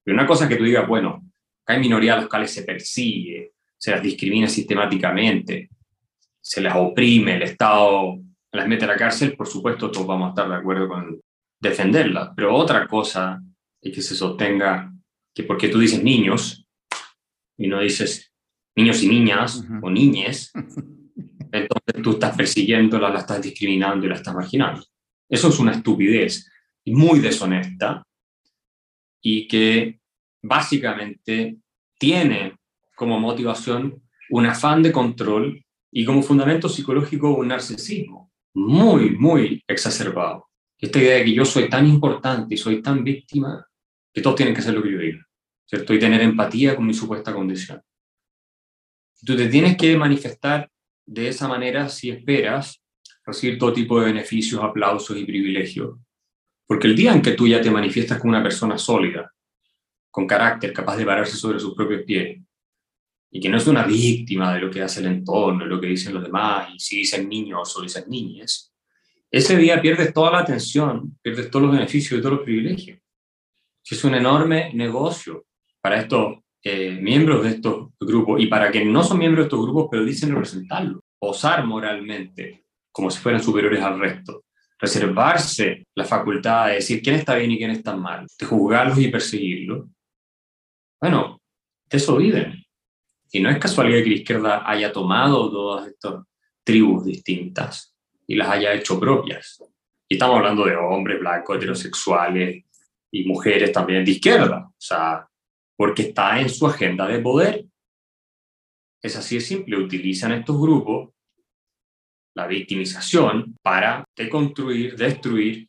[0.05, 1.30] Pero una cosa es que tú digas, bueno,
[1.71, 5.69] hay minorías a las cuales se persigue, se las discrimina sistemáticamente,
[6.39, 8.19] se las oprime, el Estado
[8.51, 11.21] las mete a la cárcel, por supuesto todos vamos a estar de acuerdo con
[11.59, 13.41] defenderlas, pero otra cosa
[13.81, 14.93] es que se sostenga
[15.33, 16.65] que porque tú dices niños
[17.57, 18.33] y no dices
[18.75, 20.51] niños y niñas o niñes,
[21.51, 24.83] entonces tú estás persiguiéndola, la estás discriminando y la estás marginando.
[25.29, 26.49] Eso es una estupidez
[26.83, 28.03] y muy deshonesta
[29.21, 30.00] y que
[30.41, 31.57] básicamente
[31.97, 32.57] tiene
[32.95, 40.47] como motivación un afán de control y como fundamento psicológico un narcisismo muy, muy exacerbado.
[40.77, 43.65] Esta idea de que yo soy tan importante y soy tan víctima
[44.13, 45.25] que todos tienen que hacer lo que yo diga,
[45.65, 45.93] ¿cierto?
[45.93, 47.81] Y tener empatía con mi supuesta condición.
[49.23, 50.69] Tú te tienes que manifestar
[51.05, 52.81] de esa manera si esperas
[53.25, 55.97] recibir todo tipo de beneficios, aplausos y privilegios.
[56.65, 59.31] Porque el día en que tú ya te manifiestas como una persona sólida,
[60.11, 62.39] con carácter, capaz de pararse sobre sus propios pies,
[63.31, 65.87] y que no es una víctima de lo que hace el entorno, de lo que
[65.87, 68.71] dicen los demás, y si dicen niños o dicen niñas,
[69.31, 72.99] ese día pierdes toda la atención, pierdes todos los beneficios y todos los privilegios.
[73.89, 75.45] Es un enorme negocio
[75.81, 79.61] para estos eh, miembros de estos grupos y para quienes no son miembros de estos
[79.61, 84.43] grupos, pero dicen representarlo, posar moralmente como si fueran superiores al resto,
[84.77, 89.07] reservarse la facultad de decir quién está bien y quién está mal, de juzgarlos y
[89.07, 89.87] perseguirlos.
[91.01, 91.41] Bueno,
[91.89, 92.63] de eso viven.
[93.31, 96.23] Y no es casualidad que la izquierda haya tomado todas estas
[96.63, 97.95] tribus distintas
[98.27, 99.63] y las haya hecho propias.
[100.07, 102.65] Y estamos hablando de hombres blancos, heterosexuales
[103.11, 104.67] y mujeres también de izquierda.
[104.67, 105.27] O sea,
[105.75, 107.65] porque está en su agenda de poder.
[109.01, 111.09] Es así de simple, utilizan estos grupos
[112.33, 115.67] la victimización para deconstruir, destruir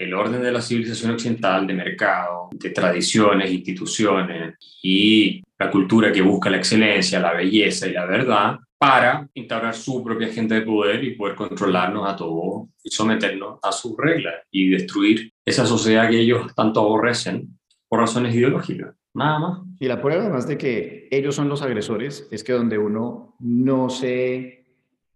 [0.00, 6.22] el orden de la civilización occidental, de mercado, de tradiciones, instituciones y la cultura que
[6.22, 11.04] busca la excelencia, la belleza y la verdad para instaurar su propia agenda de poder
[11.04, 16.18] y poder controlarnos a todos y someternos a sus reglas y destruir esa sociedad que
[16.18, 18.94] ellos tanto aborrecen por razones ideológicas.
[19.12, 19.58] Nada más.
[19.80, 23.90] Y la prueba además de que ellos son los agresores es que donde uno no
[23.90, 24.59] se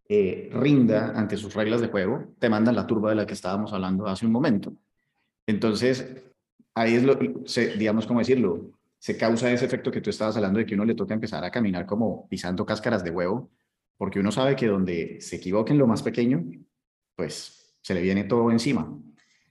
[0.08, 3.72] eh, rinda ante sus reglas de juego, te mandan la turba de la que estábamos
[3.72, 4.72] hablando hace un momento.
[5.46, 6.06] Entonces,
[6.74, 7.16] ahí es lo,
[7.78, 8.70] digamos, ¿cómo decirlo?
[8.98, 11.50] Se causa ese efecto que tú estabas hablando de que uno le toca empezar a
[11.50, 13.50] caminar como pisando cáscaras de huevo,
[13.96, 16.44] porque uno sabe que donde se equivoque en lo más pequeño,
[17.16, 18.98] pues se le viene todo encima.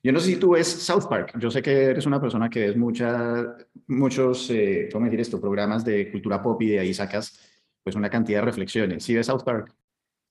[0.04, 1.39] Yo no sé si tú ves South Park.
[1.39, 3.56] Yo sé que eres una persona que ves mucha,
[3.88, 5.39] muchos, eh, ¿cómo decir esto?
[5.39, 7.39] Programas de cultura pop y de ahí sacas
[7.82, 9.04] pues una cantidad de reflexiones.
[9.04, 9.74] ¿Sí ves South Park?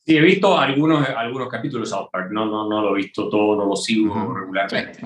[0.05, 2.31] Sí, he visto algunos, algunos capítulos de South Park.
[2.33, 4.99] No, no, no lo he visto todo, no lo sigo regularmente.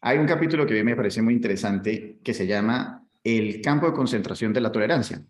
[0.00, 3.86] Hay un capítulo que a mí me parece muy interesante que se llama El campo
[3.86, 5.24] de concentración de la tolerancia.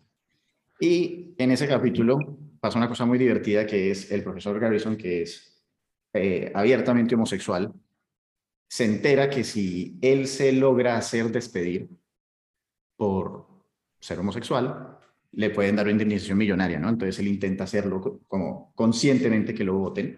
[0.78, 2.18] Y en ese capítulo
[2.60, 5.64] pasa una cosa muy divertida que es el profesor Garrison, que es
[6.12, 7.72] eh, abiertamente homosexual,
[8.68, 11.88] se entera que si él se logra hacer despedir
[12.96, 13.46] por
[14.00, 14.95] ser homosexual,
[15.32, 16.88] le pueden dar una indemnización millonaria, ¿no?
[16.88, 20.16] Entonces él intenta hacerlo como conscientemente que lo voten.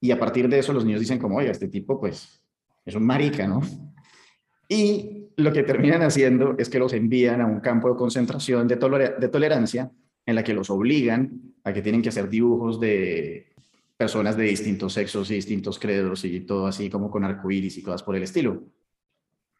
[0.00, 2.42] Y a partir de eso los niños dicen como, oye, este tipo pues
[2.84, 3.62] es un marica, ¿no?
[4.68, 8.76] Y lo que terminan haciendo es que los envían a un campo de concentración de,
[8.76, 9.90] de tolerancia
[10.26, 13.54] en la que los obligan a que tienen que hacer dibujos de
[13.96, 18.02] personas de distintos sexos y distintos credos y todo así como con arcoíris y cosas
[18.02, 18.64] por el estilo.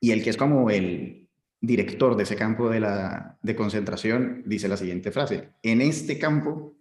[0.00, 1.23] Y el que es como el
[1.66, 6.74] director de ese campo de, la, de concentración dice la siguiente frase, en este campo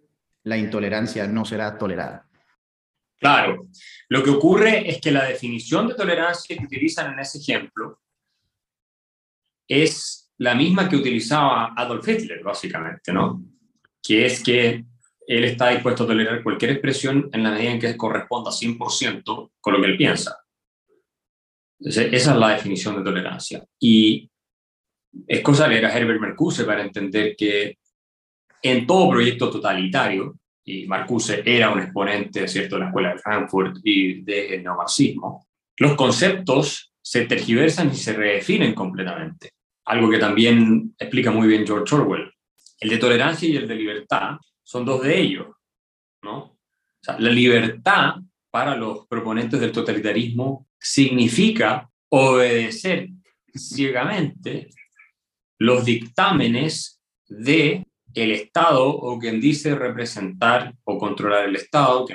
[0.44, 2.28] la intolerancia no será tolerada.
[3.18, 3.68] Claro,
[4.08, 8.00] lo que ocurre es que la definición de tolerancia que utilizan en ese ejemplo
[9.66, 13.42] es la misma que utilizaba Adolf Hitler, básicamente, ¿no?
[14.02, 14.84] Que es que
[15.26, 19.72] él está dispuesto a tolerar cualquier expresión en la medida en que corresponda 100% con
[19.72, 20.38] lo que él piensa.
[21.80, 23.64] esa es la definición de tolerancia.
[23.80, 24.30] Y
[25.26, 27.78] es cosa de leer a Herbert Marcuse para entender que
[28.62, 32.76] en todo proyecto totalitario, y Marcuse era un exponente ¿cierto?
[32.76, 35.46] de la escuela de Frankfurt y del neomarxismo,
[35.76, 39.50] los conceptos se tergiversan y se redefinen completamente.
[39.86, 42.32] Algo que también explica muy bien George Orwell.
[42.80, 45.48] El de tolerancia y el de libertad son dos de ellos,
[46.22, 46.56] ¿no?
[47.18, 48.14] la libertad
[48.50, 53.08] para los proponentes del totalitarismo significa obedecer
[53.54, 54.68] ciegamente
[55.64, 62.06] los dictámenes de el Estado o quien dice representar o controlar el Estado,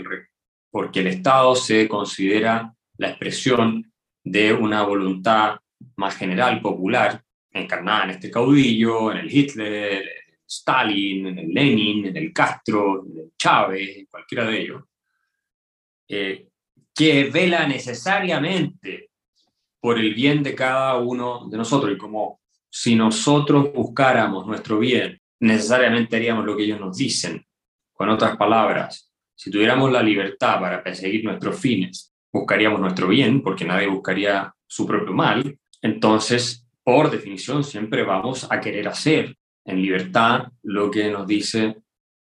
[0.70, 3.92] porque el Estado se considera la expresión
[4.24, 5.58] de una voluntad
[5.96, 10.06] más general, popular, encarnada en este caudillo, en el Hitler,
[10.48, 14.84] Stalin, en el Lenin, en el Castro, en el Chávez, en cualquiera de ellos,
[16.08, 16.48] eh,
[16.94, 19.10] que vela necesariamente
[19.82, 21.92] por el bien de cada uno de nosotros.
[21.94, 22.39] Y como
[22.70, 27.46] si nosotros buscáramos nuestro bien, necesariamente haríamos lo que ellos nos dicen.
[27.94, 33.66] Con otras palabras, si tuviéramos la libertad para perseguir nuestros fines, buscaríamos nuestro bien, porque
[33.66, 40.48] nadie buscaría su propio mal, entonces, por definición, siempre vamos a querer hacer en libertad
[40.64, 41.78] lo que nos dice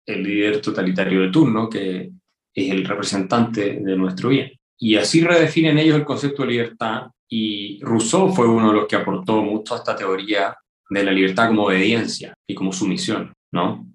[0.06, 2.12] el líder totalitario de turno, que
[2.54, 4.52] es el representante de nuestro bien.
[4.78, 8.96] Y así redefinen ellos el concepto de libertad y Rousseau fue uno de los que
[8.96, 10.56] aportó mucho a esta teoría
[10.90, 13.88] de la libertad como obediencia y como sumisión, ¿no?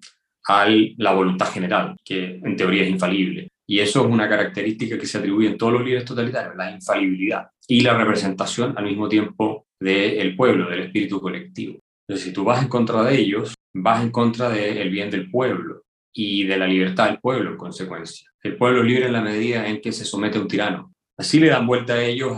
[0.47, 0.67] A
[0.97, 3.47] la voluntad general, que en teoría es infalible.
[3.67, 7.47] Y eso es una característica que se atribuye en todos los líderes totalitarios, la infalibilidad
[7.67, 11.79] y la representación al mismo tiempo del pueblo, del espíritu colectivo.
[12.07, 15.81] Entonces, si tú vas en contra de ellos, vas en contra del bien del pueblo
[16.13, 18.29] y de la libertad del pueblo en consecuencia.
[18.43, 20.93] El pueblo libre en la medida en que se somete a un tirano.
[21.17, 22.37] Así le dan vuelta a ellos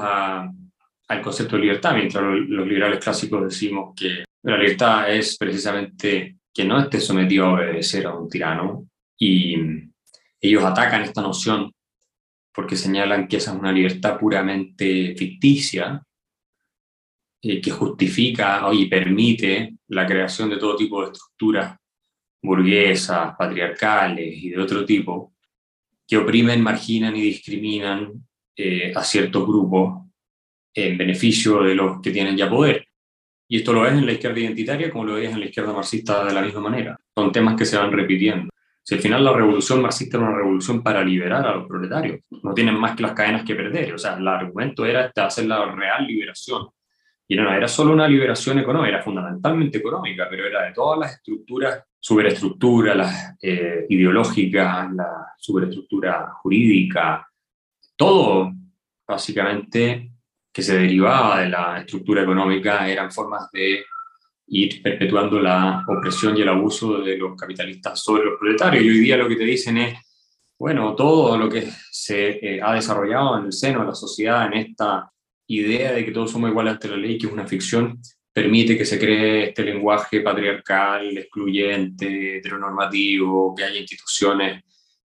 [1.14, 6.66] al concepto de libertad, mientras los liberales clásicos decimos que la libertad es precisamente que
[6.66, 8.88] no esté sometido a obedecer a un tirano
[9.18, 9.56] y
[10.40, 11.72] ellos atacan esta noción
[12.54, 16.04] porque señalan que esa es una libertad puramente ficticia,
[17.42, 21.76] eh, que justifica y permite la creación de todo tipo de estructuras
[22.42, 25.34] burguesas, patriarcales y de otro tipo,
[26.08, 28.12] que oprimen, marginan y discriminan
[28.56, 30.04] eh, a ciertos grupos
[30.74, 32.88] en beneficio de los que tienen ya poder.
[33.48, 36.26] Y esto lo ves en la izquierda identitaria como lo ves en la izquierda marxista
[36.26, 36.98] de la misma manera.
[37.14, 38.50] Son temas que se van repitiendo.
[38.82, 42.54] Si al final la revolución marxista era una revolución para liberar a los proletarios, no
[42.54, 43.94] tienen más que las cadenas que perder.
[43.94, 46.68] O sea, el argumento era este, hacer la real liberación.
[47.28, 51.14] Y no, era solo una liberación económica, era fundamentalmente económica, pero era de todas las
[51.14, 57.26] estructuras, superestructuras, las eh, ideológicas, la superestructura jurídica,
[57.96, 58.52] todo
[59.08, 60.13] básicamente
[60.54, 63.84] que se derivaba de la estructura económica eran formas de
[64.48, 68.84] ir perpetuando la opresión y el abuso de los capitalistas sobre los proletarios.
[68.84, 69.98] Y hoy día lo que te dicen es,
[70.60, 74.54] bueno, todo lo que se eh, ha desarrollado en el seno de la sociedad, en
[74.54, 75.12] esta
[75.48, 78.00] idea de que todos somos iguales ante la ley, que es una ficción,
[78.32, 84.64] permite que se cree este lenguaje patriarcal, excluyente, heteronormativo, que haya instituciones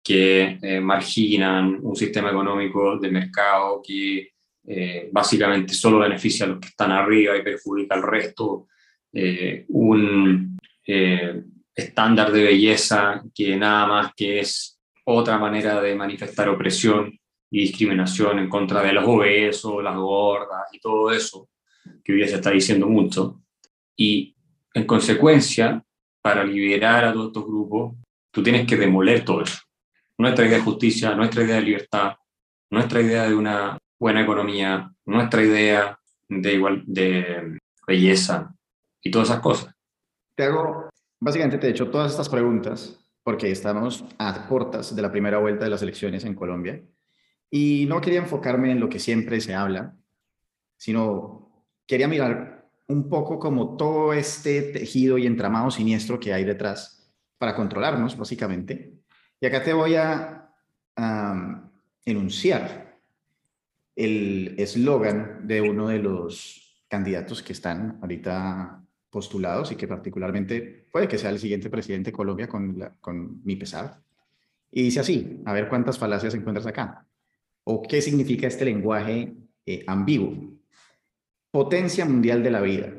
[0.03, 4.29] que eh, marginan un sistema económico de mercado que
[4.71, 8.67] eh, básicamente solo beneficia a los que están arriba y perjudica al resto
[9.11, 11.41] eh, un eh,
[11.73, 17.11] estándar de belleza que nada más que es otra manera de manifestar opresión
[17.49, 21.49] y discriminación en contra de los obesos, las gordas y todo eso,
[22.03, 23.41] que hoy se está diciendo mucho.
[23.95, 24.35] Y
[24.75, 25.83] en consecuencia,
[26.21, 27.95] para liberar a todos estos grupos,
[28.29, 29.61] tú tienes que demoler todo eso.
[30.15, 32.13] Nuestra idea de justicia, nuestra idea de libertad,
[32.69, 38.55] nuestra idea de una buena economía, nuestra idea de, igual, de belleza,
[39.01, 39.73] y todas esas cosas.
[40.35, 40.89] Te hago,
[41.19, 45.65] básicamente te he hecho todas estas preguntas porque estamos a portas de la primera vuelta
[45.65, 46.81] de las elecciones en Colombia
[47.49, 49.95] y no quería enfocarme en lo que siempre se habla,
[50.77, 57.11] sino quería mirar un poco como todo este tejido y entramado siniestro que hay detrás
[57.37, 58.93] para controlarnos, básicamente.
[59.39, 60.51] Y acá te voy a
[62.05, 62.88] enunciar
[63.99, 71.09] el eslogan de uno de los candidatos que están ahorita postulados y que particularmente puede
[71.09, 74.01] que sea el siguiente presidente de Colombia con, con mi pesar.
[74.71, 77.05] Y dice así, a ver cuántas falacias encuentras acá.
[77.65, 79.35] ¿O qué significa este lenguaje
[79.65, 80.57] eh, ambiguo?
[81.51, 82.93] Potencia mundial de la vida,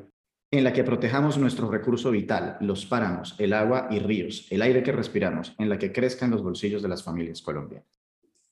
[0.50, 4.82] en la que protejamos nuestro recurso vital, los páramos, el agua y ríos, el aire
[4.82, 8.02] que respiramos, en la que crezcan los bolsillos de las familias colombianas.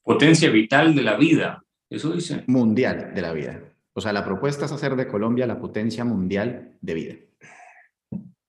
[0.03, 2.45] Potencia vital de la vida, eso dice.
[2.47, 3.63] Mundial de la vida.
[3.93, 7.15] O sea, la propuesta es hacer de Colombia la potencia mundial de vida.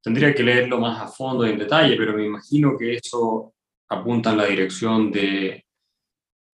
[0.01, 3.53] Tendría que leerlo más a fondo y en detalle, pero me imagino que eso
[3.89, 5.65] apunta en la dirección de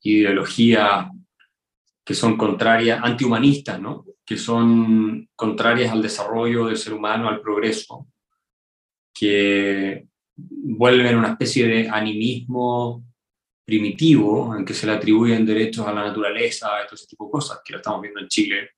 [0.01, 1.07] ideologías
[2.03, 4.05] que son contrarias, antihumanistas, ¿no?
[4.25, 8.07] que son contrarias al desarrollo del ser humano, al progreso,
[9.13, 13.03] que vuelven una especie de animismo
[13.65, 17.31] primitivo en que se le atribuyen derechos a la naturaleza y todo ese tipo de
[17.31, 18.69] cosas, que lo estamos viendo en Chile,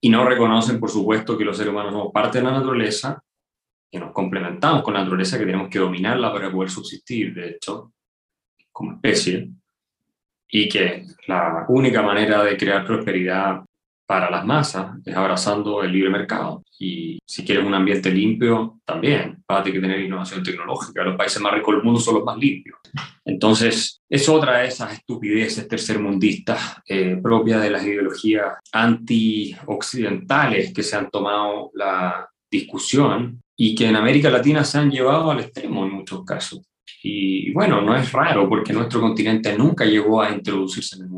[0.00, 3.22] y no reconocen, por supuesto, que los seres humanos somos parte de la naturaleza
[3.90, 7.92] que nos complementamos con la naturaleza, que tenemos que dominarla para poder subsistir, de hecho,
[8.70, 9.50] como especie,
[10.50, 13.64] y que la única manera de crear prosperidad
[14.08, 16.64] para las masas es abrazando el libre mercado.
[16.78, 21.04] Y si quieres un ambiente limpio, también vas a tener que tener innovación tecnológica.
[21.04, 22.78] Los países más ricos del mundo son los más limpios.
[23.22, 30.96] Entonces, es otra de esas estupideces tercermundistas eh, propias de las ideologías anti-occidentales que se
[30.96, 35.92] han tomado la discusión y que en América Latina se han llevado al extremo en
[35.92, 36.62] muchos casos.
[37.02, 41.17] Y bueno, no es raro porque nuestro continente nunca llegó a introducirse en el mundo.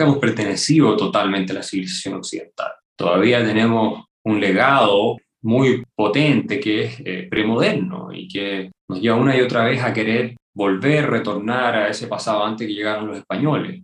[0.00, 2.72] Nunca hemos pertenecido totalmente a la civilización occidental.
[2.96, 9.36] Todavía tenemos un legado muy potente que es eh, premoderno y que nos lleva una
[9.36, 13.82] y otra vez a querer volver, retornar a ese pasado antes que llegaron los españoles,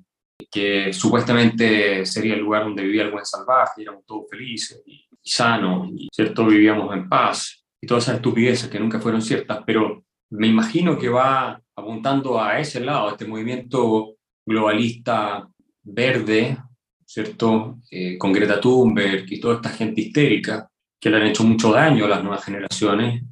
[0.50, 4.82] que supuestamente sería el lugar donde vivía el buen salvaje, y éramos todos felices.
[4.86, 9.62] Y sano, y cierto, vivíamos en paz, y todas esas estupideces que nunca fueron ciertas,
[9.66, 14.14] pero me imagino que va apuntando a ese lado, a este movimiento
[14.46, 15.46] globalista
[15.86, 16.58] verde,
[17.04, 17.78] ¿cierto?
[17.90, 20.68] Eh, con Greta Thunberg y toda esta gente histérica
[21.00, 23.22] que le han hecho mucho daño a las nuevas generaciones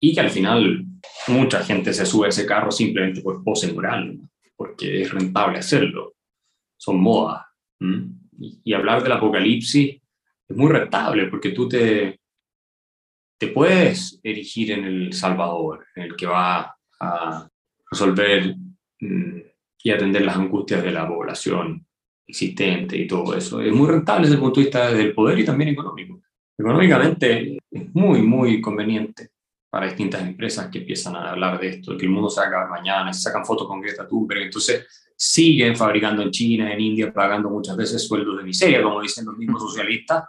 [0.00, 0.84] y que al final
[1.28, 4.20] mucha gente se sube a ese carro simplemente por pose moral,
[4.56, 6.14] porque es rentable hacerlo.
[6.76, 7.44] Son modas.
[8.38, 10.00] Y, hablar del apocalipsis
[10.48, 12.20] es muy rentable porque tú te,
[13.38, 17.48] te puedes erigir en el Salvador, en el que va a
[17.90, 18.54] resolver
[19.00, 19.40] mm,
[19.88, 21.86] y atender las angustias de la población
[22.26, 23.62] existente y todo eso.
[23.62, 26.20] Es muy rentable desde el punto de vista del poder y también económico.
[26.58, 29.30] Económicamente es muy, muy conveniente
[29.70, 32.48] para distintas empresas que empiezan a hablar de esto, que el mundo se va a
[32.50, 34.86] acabar mañana, se sacan fotos con Greta Thunberg, entonces
[35.16, 39.38] siguen fabricando en China, en India, pagando muchas veces sueldos de miseria, como dicen los
[39.38, 40.24] mismos socialistas,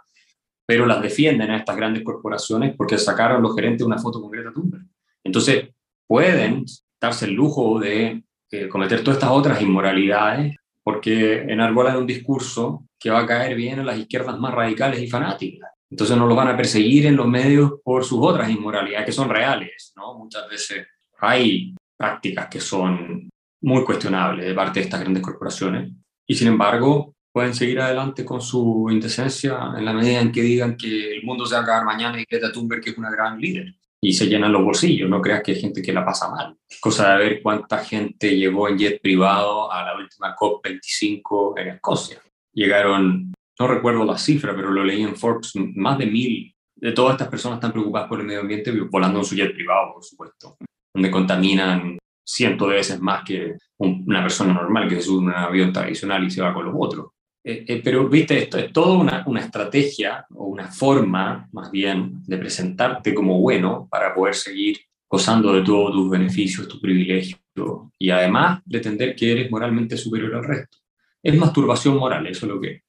[0.64, 4.54] pero las defienden a estas grandes corporaciones porque sacaron los gerentes una foto con Greta
[4.54, 4.86] Thunberg.
[5.22, 5.68] Entonces,
[6.06, 6.64] pueden
[6.98, 13.10] darse el lujo de eh, cometer todas estas otras inmoralidades porque enarbolan un discurso que
[13.10, 15.70] va a caer bien en las izquierdas más radicales y fanáticas.
[15.90, 19.28] Entonces no los van a perseguir en los medios por sus otras inmoralidades que son
[19.28, 20.18] reales, ¿no?
[20.18, 20.86] Muchas veces
[21.18, 23.28] hay prácticas que son
[23.62, 25.92] muy cuestionables de parte de estas grandes corporaciones
[26.26, 30.76] y sin embargo pueden seguir adelante con su indecencia en la medida en que digan
[30.76, 33.38] que el mundo se va a acabar mañana y Greta Thunberg que es una gran
[33.38, 36.56] líder y se llenan los bolsillos, no creas que hay gente que la pasa mal.
[36.80, 42.22] Cosa de ver cuánta gente llegó en jet privado a la última COP25 en Escocia.
[42.52, 47.12] Llegaron, no recuerdo la cifra, pero lo leí en Forbes, más de mil de todas
[47.12, 50.56] estas personas están preocupadas por el medio ambiente volando en su jet privado, por supuesto,
[50.94, 55.34] donde contaminan cientos de veces más que una persona normal que se sube a un
[55.34, 57.08] avión tradicional y se va con los otros.
[57.42, 62.22] Eh, eh, pero, viste, esto es toda una, una, estrategia o una forma, más bien,
[62.26, 64.78] de presentarte como bueno para poder seguir
[65.08, 67.38] gozando de todos tus beneficios, tu privilegio,
[67.98, 70.78] y además pretender que eres moralmente superior al resto.
[71.22, 72.82] Es masturbación moral, eso es lo que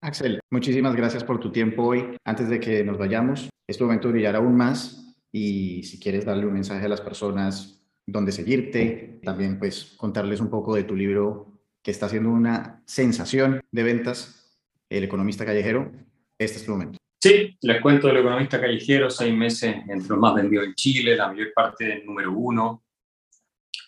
[0.00, 2.16] Axel, muchísimas gracias por tu tiempo hoy.
[2.24, 6.24] Antes de que nos vayamos, es tu momento de brillar aún más y si quieres
[6.24, 10.94] darle un mensaje a las personas, dónde seguirte, también pues contarles un poco de tu
[10.94, 11.55] libro
[11.86, 14.58] que está haciendo una sensación de ventas,
[14.90, 15.92] El Economista Callejero.
[16.36, 16.98] Este es tu momento.
[17.22, 21.28] Sí, les cuento del Economista Callejero, seis meses entre los más vendidos en Chile, la
[21.28, 22.82] mayor parte del número uno.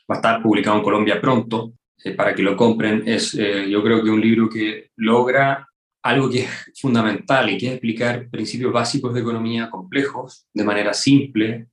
[0.08, 1.72] Va a estar publicado en Colombia pronto,
[2.04, 3.02] eh, para que lo compren.
[3.04, 5.66] Es, eh, yo creo que un libro que logra
[6.04, 10.94] algo que es fundamental y que es explicar principios básicos de economía complejos de manera
[10.94, 11.66] simple,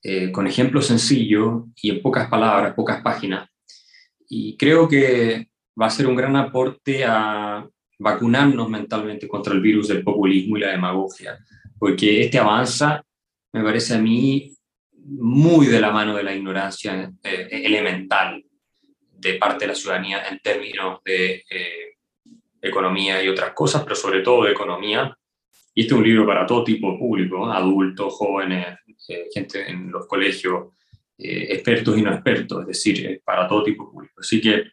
[0.00, 3.49] eh, con ejemplos sencillos y en pocas palabras, pocas páginas,
[4.30, 5.48] y creo que
[5.80, 7.68] va a ser un gran aporte a
[7.98, 11.38] vacunarnos mentalmente contra el virus del populismo y la demagogia,
[11.78, 13.04] porque este avanza,
[13.52, 14.54] me parece a mí,
[14.92, 18.44] muy de la mano de la ignorancia eh, elemental
[19.10, 21.96] de parte de la ciudadanía en términos de eh,
[22.62, 25.16] economía y otras cosas, pero sobre todo de economía.
[25.74, 28.78] Y este es un libro para todo tipo de público, adultos, jóvenes,
[29.08, 30.68] eh, gente en los colegios,
[31.22, 34.14] eh, expertos y no expertos, es decir, para todo tipo de público.
[34.20, 34.70] Así que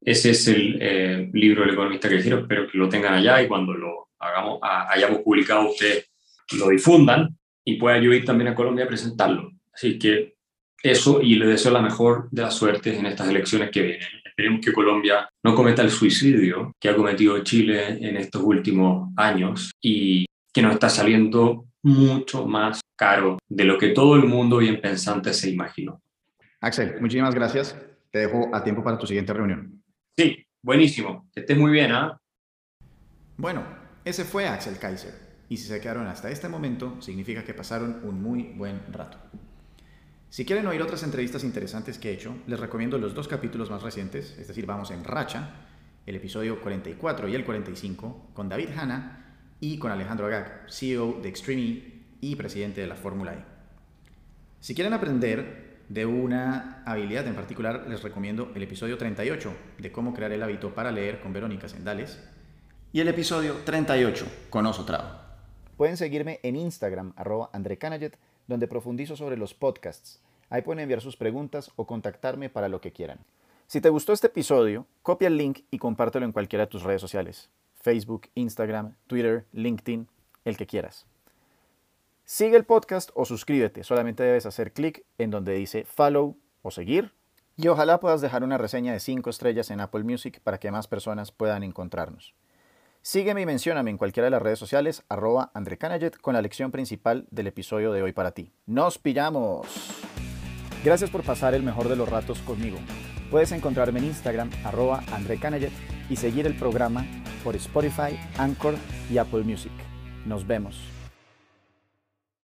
[0.00, 3.48] ese es el eh, libro del economista que quiero, espero que lo tengan allá y
[3.48, 6.10] cuando lo hagamos, hayamos publicado ustedes
[6.56, 9.52] lo difundan y pueda yo ir también a Colombia a presentarlo.
[9.72, 10.34] Así que
[10.82, 14.08] eso y le deseo la mejor de las suertes en estas elecciones que vienen.
[14.24, 19.72] Esperemos que Colombia no cometa el suicidio que ha cometido Chile en estos últimos años
[19.82, 24.80] y que nos está saliendo mucho más caro de lo que todo el mundo bien
[24.80, 26.02] pensante se imaginó.
[26.60, 27.76] Axel, muchísimas gracias.
[28.10, 29.80] Te dejo a tiempo para tu siguiente reunión.
[30.16, 31.28] Sí, buenísimo.
[31.32, 32.20] Que estés muy bien, ¿ah?
[33.36, 33.62] Bueno,
[34.04, 35.14] ese fue Axel Kaiser.
[35.48, 39.16] Y si se quedaron hasta este momento, significa que pasaron un muy buen rato.
[40.28, 43.82] Si quieren oír otras entrevistas interesantes que he hecho, les recomiendo los dos capítulos más
[43.82, 45.54] recientes, es decir, vamos en racha,
[46.04, 51.28] el episodio 44 y el 45, con David Hanna y con Alejandro Agag, CEO de
[51.28, 53.44] Extreme y presidente de la Fórmula E.
[54.60, 60.12] Si quieren aprender de una habilidad en particular, les recomiendo el episodio 38 de cómo
[60.12, 62.22] crear el hábito para leer con Verónica Sendales
[62.92, 65.20] y el episodio 38 con Oso Trao.
[65.76, 67.50] Pueden seguirme en Instagram, arroba
[68.46, 70.20] donde profundizo sobre los podcasts.
[70.50, 73.18] Ahí pueden enviar sus preguntas o contactarme para lo que quieran.
[73.66, 77.02] Si te gustó este episodio, copia el link y compártelo en cualquiera de tus redes
[77.02, 77.50] sociales.
[77.74, 80.08] Facebook, Instagram, Twitter, LinkedIn,
[80.44, 81.06] el que quieras.
[82.30, 83.84] Sigue el podcast o suscríbete.
[83.84, 87.14] Solamente debes hacer clic en donde dice follow o seguir.
[87.56, 90.88] Y ojalá puedas dejar una reseña de 5 estrellas en Apple Music para que más
[90.88, 92.34] personas puedan encontrarnos.
[93.00, 95.78] Sígueme y mencióname en cualquiera de las redes sociales, arroba André
[96.20, 98.52] con la lección principal del episodio de hoy para ti.
[98.66, 99.66] ¡Nos pillamos!
[100.84, 102.76] Gracias por pasar el mejor de los ratos conmigo.
[103.30, 105.40] Puedes encontrarme en Instagram, arroba André
[106.10, 107.06] y seguir el programa
[107.42, 108.74] por Spotify, Anchor
[109.10, 109.72] y Apple Music.
[110.26, 110.97] Nos vemos.